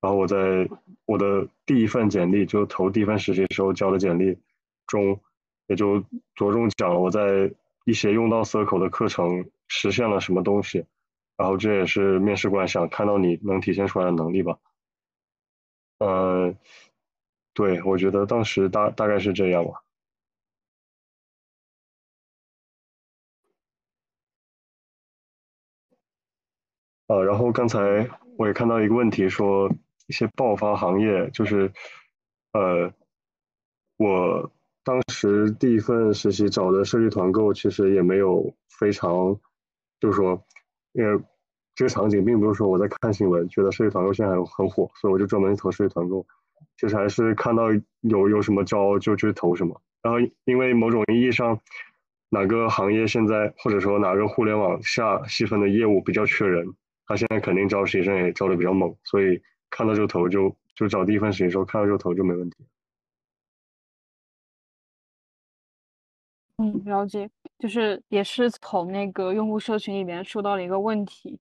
[0.00, 0.68] 然后我在
[1.06, 4.36] 我的第一份简历，就投第一份实习时候交的简历
[4.88, 5.18] 中，
[5.68, 6.00] 也就
[6.34, 7.50] 着重讲了我在
[7.86, 10.84] 一些用到 Circle 的课程实现了什么东西，
[11.36, 14.58] 然后这也是面试官想看到你能体现出来的能力吧。
[15.98, 16.54] 呃，
[17.54, 19.82] 对，我觉得当时大大概是这样吧。
[27.06, 27.78] 呃，然后刚才
[28.38, 29.70] 我也看到一个问题，说
[30.06, 31.70] 一些爆发行业，就是
[32.52, 32.92] 呃，
[33.96, 34.50] 我
[34.82, 39.38] 当时第一份实习找的设计团购，其实也没有非常，
[40.00, 40.44] 就是说，
[40.92, 41.22] 因为。
[41.74, 46.26] 这个场景并不是说我在看新闻，觉得设计团购现在很很火，所以我就专门投设计团购。
[46.76, 47.64] 其实还是看到
[48.00, 49.80] 有有什么招就去投什么。
[50.02, 51.58] 然后因为某种意义上，
[52.28, 56.66] 哪个行业现在或者说哪个互联网下细分的业务比较缺人，
[57.06, 62.56] 他现在肯定招实习生也招的比较猛，所以看到就投，就就找第一份实习生看到就投就没问题。
[66.58, 71.38] 嗯，了解，就是也是从那个用户社群里面收到了一个问题。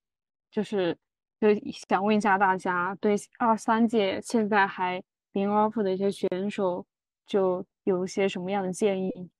[0.53, 0.95] 就是，
[1.41, 1.47] 就
[1.89, 6.85] 想问一下大家，对二三届现在还零 off 的一些选手，
[7.25, 9.31] 就有一些什么样的建议？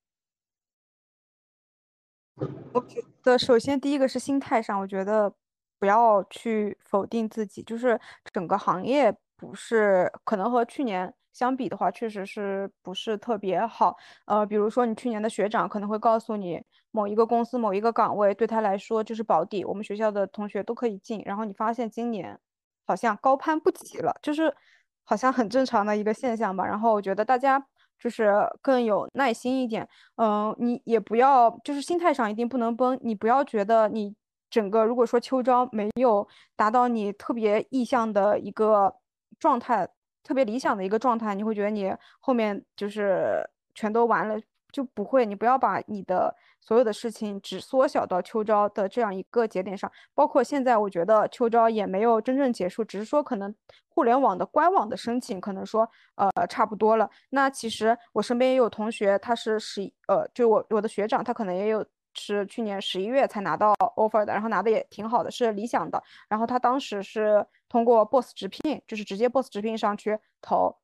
[2.72, 5.32] 我觉得，首先第一个是心态上，我觉得
[5.78, 8.00] 不要去否定自己，就是
[8.32, 11.14] 整个行业不是可能和去年。
[11.32, 13.96] 相比的话，确实是不是特别好。
[14.26, 16.62] 呃，比如说你去年的学长可能会告诉你，
[16.94, 21.20] 某一个公司某一个岗位对他来说就是保底，我们学校的同学都可以进。
[21.26, 22.38] 然后你发现今年
[22.86, 24.54] 好像高攀不起了，就是
[25.02, 26.64] 好像很正常的一个现象吧。
[26.64, 27.66] 然后我觉得大家
[27.98, 28.32] 就是
[28.62, 34.14] 更有耐心一点，嗯，你也不要就是心态上一定不能崩，你不要觉得你
[34.48, 38.94] 整个如果说秋招没有达到你特别意向的一个
[39.38, 39.88] 状态。
[40.26, 44.40] 特别理想的一个状态，你会觉得你后面就是全都完了。
[44.74, 49.90] 就不会，你不要把你的所有的事情只缩小到秋招的这样一个节点上。
[50.14, 53.54] 包括现在，我觉得秋招也没有真正结束，只是说可能
[53.88, 57.08] 互联网的官网的申请可能说呃差不多了。
[57.30, 66.02] 那其实我身边也有同学，他是十呃，就我我的学长，他可能也有是去年十一月才拿到 offer 的，然后拿的也挺好的，是理想的。
[66.28, 70.76] 然后他当时是通过 boss 直聘，就是直接 boss 直聘上去投。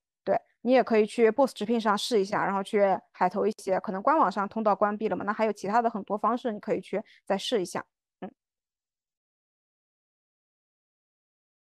[0.62, 2.80] 你也可以去 Boss 直聘上试一下，然后去
[3.12, 7.84] 海投一些，可能官网上通道关闭了嘛，那还有其他的很多方式，你可以去再试一下。
[8.20, 8.30] 嗯，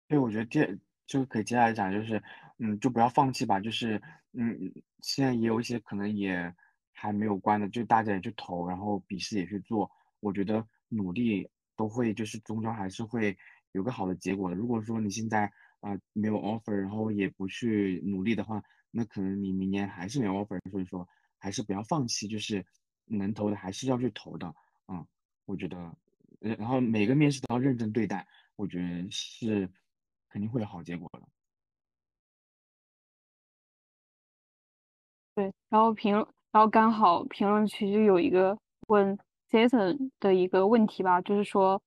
[0.08, 2.22] 对，我觉得接就可以接下来讲，就是
[2.58, 4.02] 嗯，就不要放弃吧，就是
[4.34, 4.58] 嗯，
[5.02, 6.54] 现在也有一些可能也
[6.92, 9.90] 还没有关的，就大家也去投，然后笔试也去做，
[10.20, 13.38] 我觉得努力都会就是终究还是会
[13.72, 14.56] 有个好的结果的。
[14.56, 15.46] 如果说你现在
[15.80, 18.62] 啊没有 offer，然后也不去努力的话，
[18.92, 22.66] 那可能你明年还是没有 offer，所以说还是不要放弃，就是
[23.06, 24.54] 能投的还是要去投的，
[24.88, 25.06] 嗯，
[25.46, 25.96] 我觉得，
[26.40, 29.70] 然后每个面试都要认真对待，我觉得是
[30.30, 31.22] 肯定会有好结果的。
[35.36, 36.16] 对，然后评，
[36.52, 39.18] 然后刚好评论区就有一个问
[39.50, 41.82] Jason 的一个问题吧，就是说，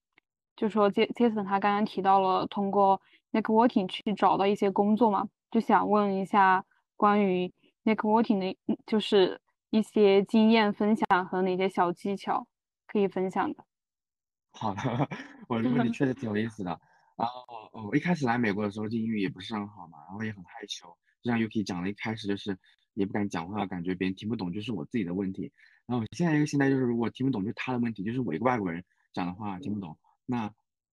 [0.57, 6.65] 就说 J Jason 他刚刚提到了通过 networking 去找到一些工作嘛，就想问一下。
[7.03, 9.41] 关于 networking 的，就是
[9.71, 12.47] 一些经验分享和哪些小技巧
[12.87, 13.65] 可以分享的。
[14.55, 14.81] 好的，
[15.49, 16.71] 我这个问题确实挺有意思的。
[17.17, 20.87] 然后，我一开始来美国的时候，英语也不是很好嘛，然后也很害羞，
[21.25, 22.57] 就像 UK 讲的，一开始就是
[22.95, 25.51] 也不敢讲话，感觉别人听不懂，就是我自己的问题。
[25.87, 30.49] 然后现在一个心态就是，如果听不懂，就是他的问题，就是我一个外国人讲的话听不懂，那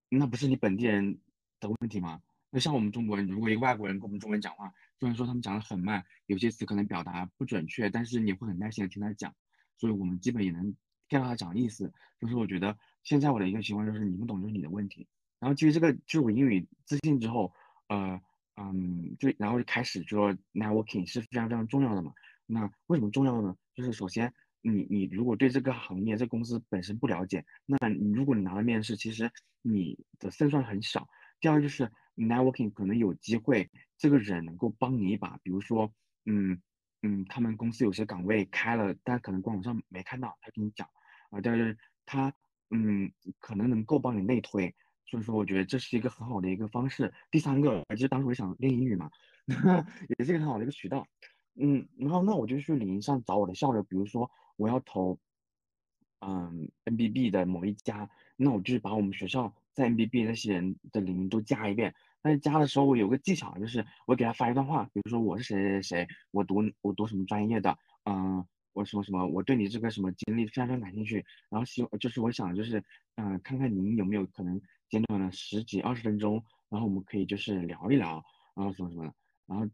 [0.10, 1.20] 那不是你本地人
[1.60, 2.20] 的问题吗？
[2.49, 9.34] 那像我们中国人，如果一个外国人跟我们中文讲话，虽然说他们讲的很慢，有些词可能表达不准确，但是你会很耐心的听他讲，
[9.78, 10.76] 所以我们基本也能
[11.08, 11.91] get 到他讲意思。
[12.20, 15.08] 就是我觉得现在我的一个情况就是你不懂就是你的问题。
[15.39, 17.54] 然后基于这个，就是我英语自信之后，
[17.88, 18.20] 呃，
[18.58, 22.12] 嗯，就然后就开始就说 networking 是非常非常重要的嘛。
[22.45, 23.56] 那为什么重要呢？
[23.74, 29.32] 就是首先你你如果对这个行业、这公司本身不了解，那你如果你拿了面试，其实
[29.62, 31.08] 你的胜算很小。
[31.39, 31.89] 第二就是
[32.28, 33.70] networking 可能有机会。
[33.97, 35.91] 这个人能够帮你一把，比如说，
[36.26, 36.61] 嗯
[37.01, 40.88] 嗯，他们公司有些岗位开了，但可能官网上没看到，他跟你讲，
[41.32, 42.34] 啊，但是他，
[42.70, 44.74] 嗯，可能能够帮你内推，
[45.05, 47.13] 所以说我觉得这是一个很好的一个方式。
[47.32, 49.09] 第三个，其实当时我想练英语嘛，
[50.17, 51.05] 也是一个很好的一个渠道，
[51.55, 55.20] 嗯，然后那我就去领英上找我的校友，比如说我要投，
[56.20, 61.93] 嗯，NBB 的某一家，那我就是把我们学校在 NBB 那些人的领英都加一遍。
[62.22, 72.84] 但是加的时候我有个技巧，就是我给他发一段话，比如说我是谁谁谁谁，我读我读什么专业的，嗯，我什么什么，我对你这个什么经历非常非常感兴趣，然后希望就是我想就是，
[73.15, 74.59] 嗯，看看您有没有可能
[74.89, 78.24] 简短的十几二十分钟，然后我们可以就是聊一聊，
[78.55, 79.13] 然后什么什么的，
[79.45, 79.65] 然后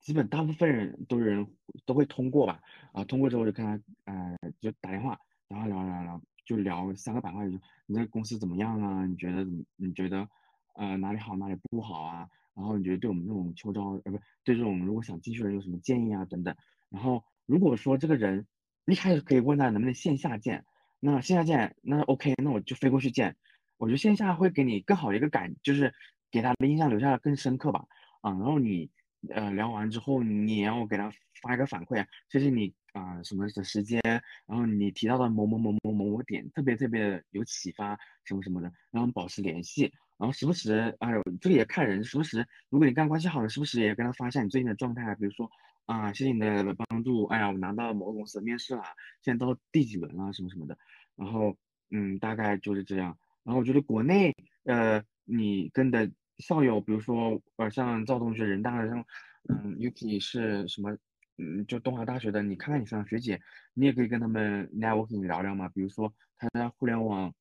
[0.00, 1.46] 基本大部分人都人
[1.86, 2.60] 都会通过吧，
[2.92, 3.80] 啊，通过之后就跟他，
[4.12, 5.18] 呃，就打电话，
[5.48, 7.52] 然后聊聊聊，就聊三个板块，就
[7.86, 9.06] 你这个公司怎么样啊？
[9.06, 9.62] 你觉得怎么？
[9.76, 10.28] 你觉得？
[10.74, 12.28] 呃，哪里好，哪里不好啊？
[12.54, 16.24] 然后你觉得对我们这种秋招，呃，不对这种如果想进去的人有什么建议啊？
[16.26, 16.54] 等等。
[16.88, 18.46] 然后如果说这个人
[18.86, 20.64] 一开始可以问他能不能线下见，
[21.00, 23.34] 那线下见那 OK，那我就飞过去见。
[23.76, 25.92] 我觉得线下会给你更好的一个感，就是
[26.30, 27.84] 给他的印象留下的更深刻吧。
[28.20, 28.88] 啊，然后你
[29.30, 31.10] 呃聊完之后，你要给他
[31.42, 34.00] 发一个反馈，谢谢你啊什么的时间，
[34.46, 39.92] 然后你提到的某某某某某某点特别特别有启发，什么什么的，然后保持联系。
[40.16, 42.02] 然后时不时，哎呦，这个也看人。
[42.04, 45.50] 时不时，如果你跟他关系好的，时不时也跟他发一下你最近的状态，比如说，
[45.86, 47.24] 啊，谢谢你的帮助。
[47.24, 48.82] 哎呀，我拿到某个公司的面试了，
[49.22, 50.78] 现在到第几轮了，什么什么的。
[51.16, 51.56] 然后，
[51.90, 53.18] 嗯，大概就是这样。
[53.42, 54.32] 然后我觉得国内，
[54.64, 56.08] 呃，你跟的
[56.38, 59.04] 校友，比如说，呃，像赵同学，人大的，像，
[59.48, 60.96] 嗯，Yuki 是什么，
[61.38, 63.40] 嗯，就东华大学的，你看看你上学姐，
[63.74, 65.68] 你也可以跟他们 networking 聊聊嘛。
[65.70, 67.34] 比如说他在互联网。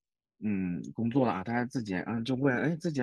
[0.46, 3.02] 嗯，工作了啊，大家自己嗯就问，哎，自己，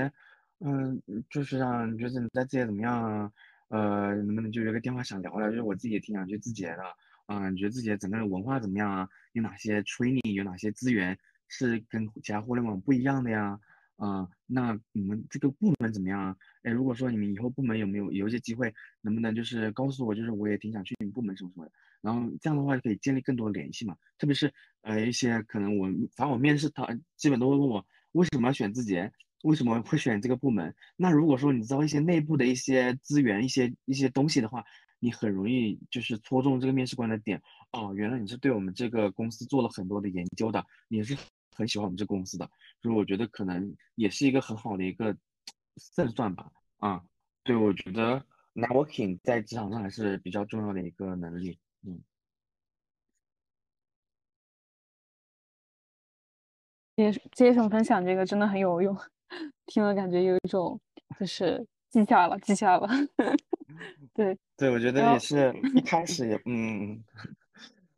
[0.60, 1.00] 嗯，
[1.30, 3.32] 就是让你觉得你在自己怎么样啊？
[3.68, 5.48] 呃，能不能就有个电话想聊聊？
[5.48, 6.76] 就是我自己也挺想去自己的，
[7.26, 9.08] 啊，你觉得自己整个文化怎么样啊？
[9.32, 11.16] 有哪些 training，有哪些资源
[11.48, 13.58] 是跟其他互联网不一样的呀？
[14.00, 16.36] 啊，那你们这个部门怎么样啊？
[16.62, 18.72] 哎，如果说你们以后部门有没有有一些机会，
[19.02, 21.72] 能不能就是告诉我，就是我也挺想去你们部门什么什么的。
[22.00, 24.50] 然后这样的话就可以建立更多联系嘛，特别是
[24.80, 25.86] 呃一些可能我
[26.16, 28.96] 反正我面试他基本都会问我为什么要选自己？
[29.42, 30.74] 为什么会选这个部门？
[30.96, 34.64] 那如果说你知道一些内部的一些资源、一些一些东西的话，
[34.98, 37.40] 你很容易就是戳中这个面试官的点。
[37.72, 41.16] 哦，原来你是对我们这个公司做了很多的研究的，你是
[41.60, 42.46] 很喜欢我们这个公司的，
[42.82, 45.14] 就是我觉得可能也是一个很好的一个
[45.76, 46.50] 胜算吧。
[46.78, 47.02] 啊，
[47.44, 48.24] 对，我觉得
[48.54, 51.58] networking 在职场上还是比较重要的一个能力。
[51.82, 52.00] 嗯。
[56.96, 58.94] 接接什么分享这个真的很有用，
[59.66, 60.78] 听了感觉有一种
[61.18, 62.88] 就是记下了，记下了。
[64.12, 67.02] 对对，我觉得也是一开始也嗯，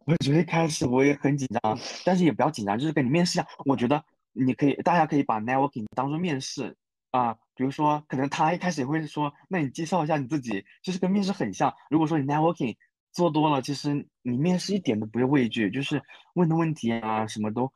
[0.07, 3.47] 我觉得一开始我也很紧张，但是也不要紧张，就是跟你面试一样。
[3.65, 4.03] 我觉得
[4.33, 6.77] 你可以，大家可以把 networking 当做面试
[7.11, 7.35] 啊。
[7.55, 11.73] 比如说，可能他一开始也会说，那你介绍一下你自己，就是跟面试很像。
[11.91, 12.77] 如果说你 networking
[13.13, 16.03] 做多了，其实你面试一点都不会畏惧，就是
[16.35, 17.71] 问的问题啊什么都。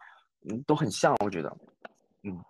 [0.65, 1.57] 都很像，我觉得，
[2.23, 2.41] 嗯，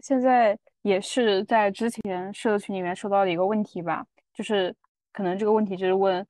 [0.00, 4.02] 现在也是在之前社群里面收到的一个问题吧，
[4.32, 4.74] 就是
[5.12, 6.26] 可能这个问题就是问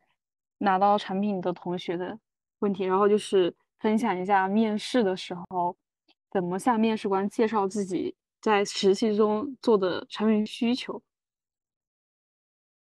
[0.58, 2.18] 拿到产品的同学的
[2.62, 5.76] 问题，然后就是分享一下面试的时候
[6.30, 11.02] 怎么向面试官介绍自己在实习中做的产品需求。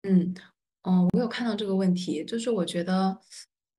[0.04, 0.36] 嗯
[0.84, 3.18] 嗯，我有看到这个问题，就是我觉得。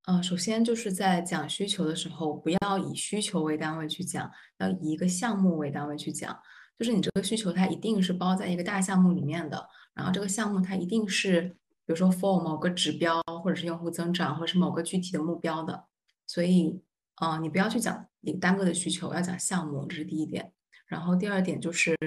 [0.07, 6.35] 呃，首先就是在讲需求的时候，不要以需求为单位去讲，要以一个项目为单位去讲。
[6.79, 9.67] 就是你这个需求，它一定是包在一个大项目里面的。
[9.93, 11.55] 然后这个项目它一定是，
[11.89, 15.87] 比如说 for 某个指标，或者是用户增长，或者是某个具体的目标的。
[16.27, 16.83] 所以，
[17.15, 20.53] 呃，你不要去讲你单个的需求，要讲项目，这是第一点。
[20.85, 21.97] 然后第二点就是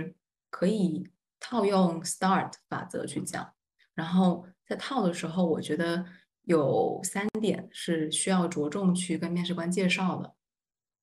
[0.50, 1.08] 可以
[1.40, 3.52] 套用 START 法则去讲。
[3.92, 6.06] 然后在套的时候，我觉得。
[6.44, 10.34] 有三点是需要着重去跟面试官介绍的。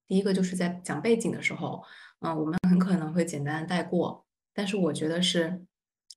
[0.06, 1.82] 第一个就是在讲背景的时候，
[2.20, 5.66] 嗯，我们很可能会简单带过，但是我觉得是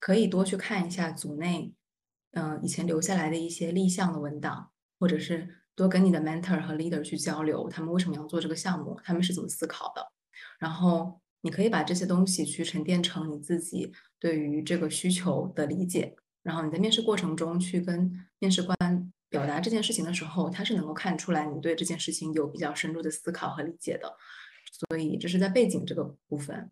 [0.01, 1.73] 可以多去看一下组内，
[2.33, 10.13] 嗯，以前留下来的一些立项的文档，或者是多跟你的 mentor 和 leader 去交流，他们为什么要做这个项目，他们是怎么思考的。
[10.59, 16.17] 然后你可以把这些东西去沉淀成你自己对于这个需求的理解。
[16.43, 18.77] 然后你在面试过程中去跟面试官
[19.29, 24.17] 表达这件事情的时候，他是能够看出来你对这件事情有比较深入的思考和理解的。
[24.73, 26.71] 所以这是在背景这个部分。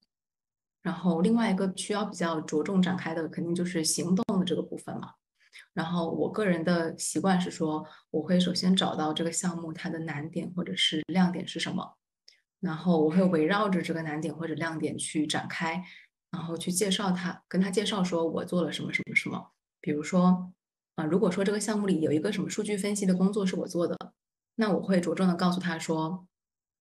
[0.82, 5.12] 然后另外一个需要比较着重展开的，肯定就是行动的这个部分嘛。
[5.72, 11.96] 然后我个人的习惯是说，我会首先找到这个项目它的难点或者是亮点是什么，
[12.58, 15.82] 然后我会围绕着这个难点或者亮点去展开，
[16.32, 19.52] 然后去介绍它，跟他介绍说我做了什么什么什么。
[19.80, 20.52] 比如说，
[20.96, 23.96] 啊，如果说这个项目里有一个什么数据分析的工作是我做的，
[24.56, 26.26] 那我会着重的告诉他说，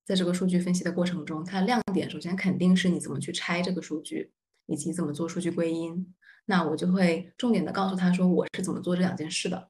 [0.03, 4.32] 在这个数据分析的过程中，它的亮点首先肯定是你怎么去拆这个数据，
[4.66, 6.14] 以及怎么做数据归因。
[6.49, 9.69] 那我就会重点的告诉他说，我是怎么做这两件事的。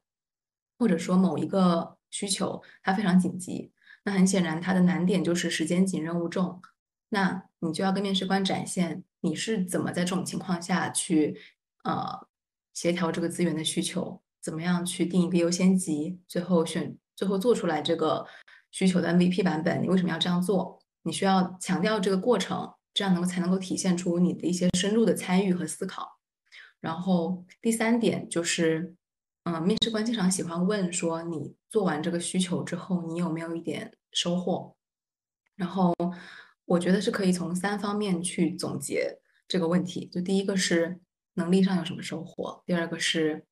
[0.77, 3.73] 或者说某一个需求它非常紧急，
[4.05, 6.61] 那很显然它的难点就是时间紧、任务重。
[7.09, 11.37] 那你就要跟面试官展现你是怎么在这种情况下去，
[11.83, 12.27] 呃。
[12.71, 18.25] 协调这个资源的需求，怎么样去定一个优先级，最后选最后做出来这个
[18.71, 19.83] 需求的 MVP 版本？
[19.83, 20.79] 你为什么要这样做？
[21.01, 26.18] 你需要强调这个过程，这样能够才能够体现出你的一些深入的参与和思考。
[26.79, 28.95] 然后第三点就是，
[29.43, 34.75] 嗯，面试官经常喜欢问说，你做完这个需求之后，你有没有一点收获？
[35.55, 35.93] 然后
[36.65, 40.07] 我觉得是可以从三方面去总结这个问题。
[40.07, 40.99] 就第一个是。
[41.35, 42.61] 能力上有什么收获？
[42.65, 43.45] 第二个是，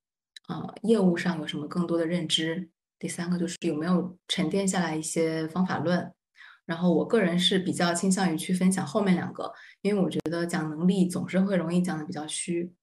[0.49, 2.69] 呃，业务上有什么更多的认知？
[2.99, 6.11] 第三个就是有没有沉淀下来一些方法论？
[6.65, 12.73] 然后我个人是比较倾向于去分享后面两个，因为我觉得讲能力总是会容易讲的比较虚。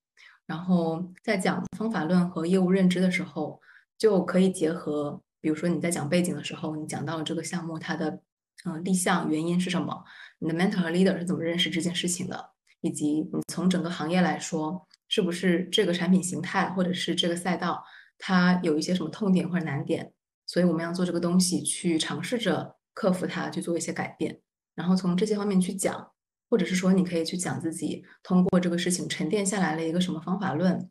[0.47, 3.61] 然后在讲方法论和业务认知的时候，
[3.99, 8.21] 就可以结合，比如说你在讲背景的时候，你讲到了这个项目它的，
[8.65, 10.05] 嗯，立项原因是什么？
[10.39, 12.51] 你的 mentor 和 leader 是怎么认识这件事情的？
[12.81, 14.87] 以及你从整个行业来说。
[15.07, 17.85] 是不是这个产品形态或者是这个赛道，
[18.19, 20.11] 它有一些什么痛点或者难点？
[20.47, 24.41] 所以我们要做这个东西，去尝试着克服它，去做一些改变。
[24.75, 26.11] 然后从这些方面去讲，
[26.55, 30.89] 或者是说你可以去讲自己通过这个事情沉淀下来了一个什么方法论，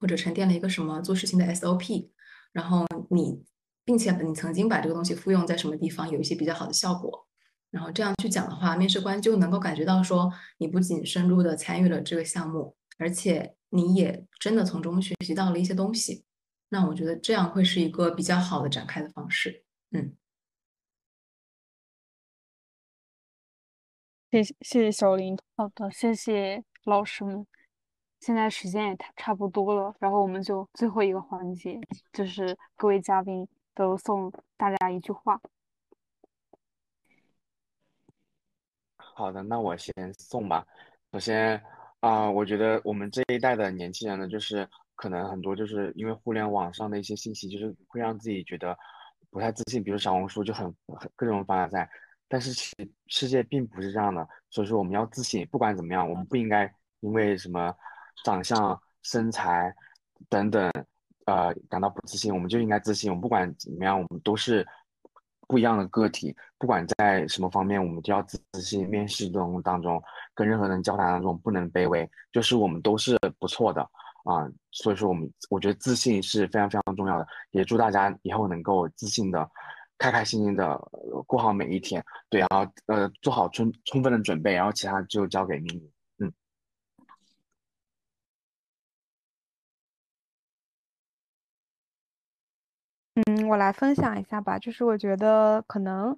[0.00, 2.10] 或者沉淀了一个什么做事情的 SOP。
[2.52, 3.44] 然后你，
[3.84, 7.28] 并且你曾经把这个东西复用在什么地方，有一些比较好的效果。
[7.70, 12.76] 然后这样去讲的话，面试官就能够感觉到说，你不仅深入的参与了这个项目。
[12.98, 16.24] 而且你也真的从中学习到了一些东西，
[16.70, 19.62] 那我觉得这样会是一个比较好的展开的方式。
[19.92, 20.12] 嗯。
[24.30, 27.46] 谢谢谢小林，好的，谢谢老师们。
[28.20, 31.80] 现在时间也差差不多了，然后我们就最后一个环节，
[32.12, 35.40] 就是各位嘉宾都送大家一句话。
[38.96, 40.66] 好的，那我先送吧。
[41.12, 41.62] 首先
[42.00, 48.76] 啊、我觉得我们这一代的年轻人呢，就是可能很多就是因为互联网上的一些信息，就是会让自己觉得
[49.30, 51.88] 不太自信，比如小红书就很很各种凡尔赛，
[52.28, 57.74] 但是其实世界并不是这样的，所以说我们要自信，不管怎么样，我们不应该因为什么
[58.24, 59.74] 长相、身材
[60.28, 60.70] 等等，
[61.26, 64.66] 呃，感到不自信，我们就应该自信，我们不管怎么样，我们都是
[65.46, 68.86] 不一样的个体，不管在什么方面，我们都要自信。
[68.88, 70.02] 面试中当中，
[70.34, 73.80] 跟任何人交谈当中，不能卑微，就是我们都是不错的
[74.24, 74.46] 啊。
[74.72, 79.50] 所以说，我们我觉得自信是非常非常重要的，也祝大家以后能够自信的、
[79.98, 80.78] 开开心心的
[81.26, 82.02] 过好每一天。
[82.30, 85.92] 对，然后呃做好充充分的准备，然后其他就交给命运。
[86.18, 86.32] 嗯。
[93.26, 96.16] 嗯，我来分享一下吧，就是我觉得可能，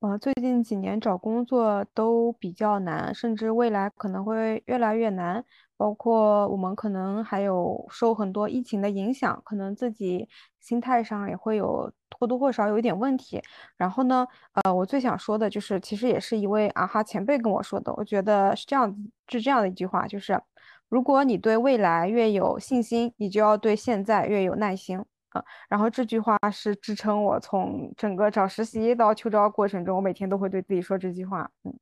[0.00, 5.42] 呃，最近几年找工作都比较难，甚至未来可能会越来越难。
[5.76, 10.28] 包括我们可能还有受很多疫情的影响，可能自己
[10.60, 13.42] 心态上也会有或多或少有一点问题。
[13.76, 20.40] 然后呢，呃，我最想说的就是，其实也是一位啊哈前辈跟我说的，我觉得是这样子，是这样的一句话，就是
[20.88, 25.04] 如果你对未来越有信心，你就要对现在越有耐心。
[25.30, 31.50] 啊，然后这句话是支撑我从整个找实习到秋招过程中，我每天都会对自己说这句话。
[31.64, 31.74] 嗯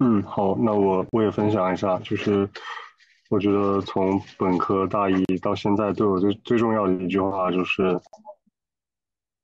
[0.00, 2.48] 嗯，好，那我我也分享一下，就是
[3.30, 7.98] 我觉得从本科大一到现在，对我最最重要的一句话就是，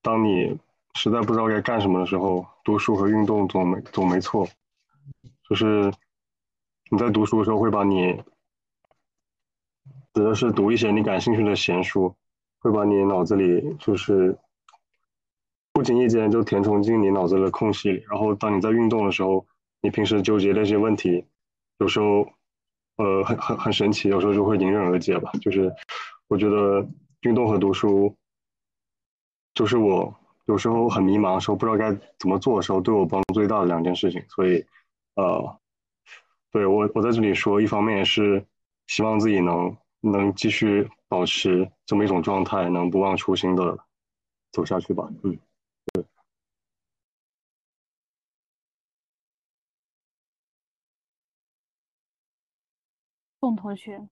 [0.02, 0.58] 当你
[0.94, 4.46] 实在不知道该干什么的时候，读书和运动总没总没错。
[5.48, 5.92] 就是
[6.90, 8.20] 你在读书的时候会把你，
[10.12, 12.12] 指的是读一些你感兴趣的闲书，
[12.58, 14.36] 会把你脑子里就是
[15.72, 19.46] 不经意间就填充进你脑子的空隙里，然后当你在运动的时候。
[19.82, 21.24] 你平时纠结那些问题，
[21.78, 22.28] 有时候，
[22.96, 25.30] 呃，很很很神奇，有时候就会迎刃而解吧。
[25.40, 25.72] 就是
[26.28, 26.86] 我觉得
[27.22, 28.14] 运动和读书，
[29.54, 30.14] 就是我
[30.46, 34.22] 有时候很迷茫的时候，不知道该怎么做的时候，对我帮助最大的两件事情。
[34.28, 34.64] 所以，
[35.14, 35.58] 呃，
[36.50, 38.44] 对我我在这里说，一方面是
[38.86, 43.78] 希望自己能能继续保持这么一种状态，能不忘初心的
[44.52, 45.08] 走下去吧。
[45.22, 45.38] 嗯。
[53.56, 54.08] 同学，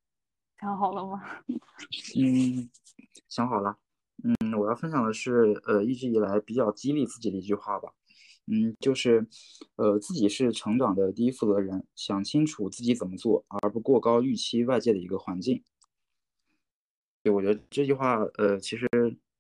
[0.61, 1.23] 想好了吗？
[2.19, 2.69] 嗯，
[3.29, 3.79] 想好了。
[4.25, 7.93] 嗯，我要分享的是，呃，一直以来比较激励自己的一句话吧。
[8.47, 9.27] 嗯，就是，
[9.77, 15.63] 呃，自己是成长的第一负责人，想清楚自己怎么做，而不过高预期外界的一个环境。
[17.23, 18.89] 对，我觉得这句话，呃，其实，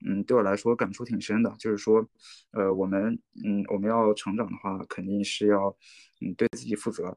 [0.07, 1.51] 嗯，对我来说感触挺深的。
[1.59, 2.07] 就是说，
[2.53, 5.75] 呃，我们，嗯，我们要成长的话，肯定是要，
[6.20, 7.16] 嗯，对自己负责。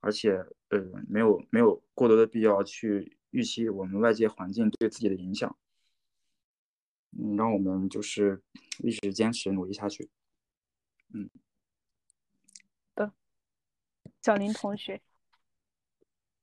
[0.00, 0.30] 而且，
[0.68, 5.56] 呃，没有没有过多的必要去预期我们外界环境对自己的影响，
[7.18, 8.42] 嗯，让我们就是
[8.78, 10.08] 一直坚持努力下去，
[11.12, 11.28] 嗯。
[12.94, 13.12] 的，
[14.22, 15.00] 小林同学，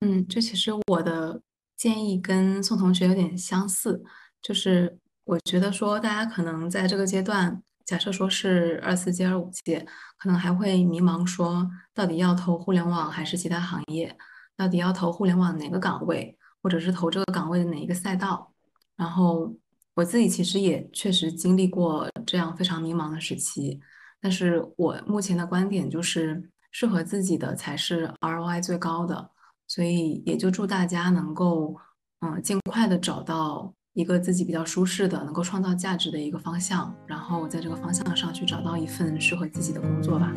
[0.01, 1.41] 嗯，这其实我的
[1.75, 4.03] 建议跟宋同学有点相似，
[4.41, 7.63] 就是我觉得说大家可能在这个阶段。
[7.85, 9.85] 假设说是二四届、二五届，
[10.17, 14.17] 可能还会迷茫，说到底要投互联网还是其他行业？
[14.57, 18.51] 到底要投互联网哪个岗位，或者是投这个岗位的哪一个赛道？
[18.95, 19.53] 然后
[19.93, 23.79] 我自己其实也确实经历过这样非常迷茫的时期，
[24.19, 29.29] 但是我目前的观点就是，适合自己的才是 ROI 最高的，
[29.67, 31.75] 所以也就祝大家能够，
[32.21, 33.73] 嗯，尽快的找到。
[33.95, 40.33] 一个自己比较舒适的、能够创造价值的一个方向，然后在这个方向上去找到一份适合自己的工作吧。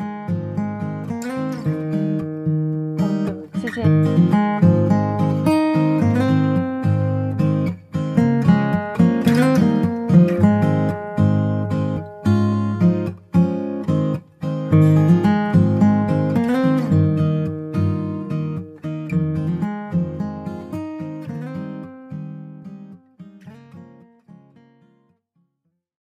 [3.61, 4.88] 谢谢。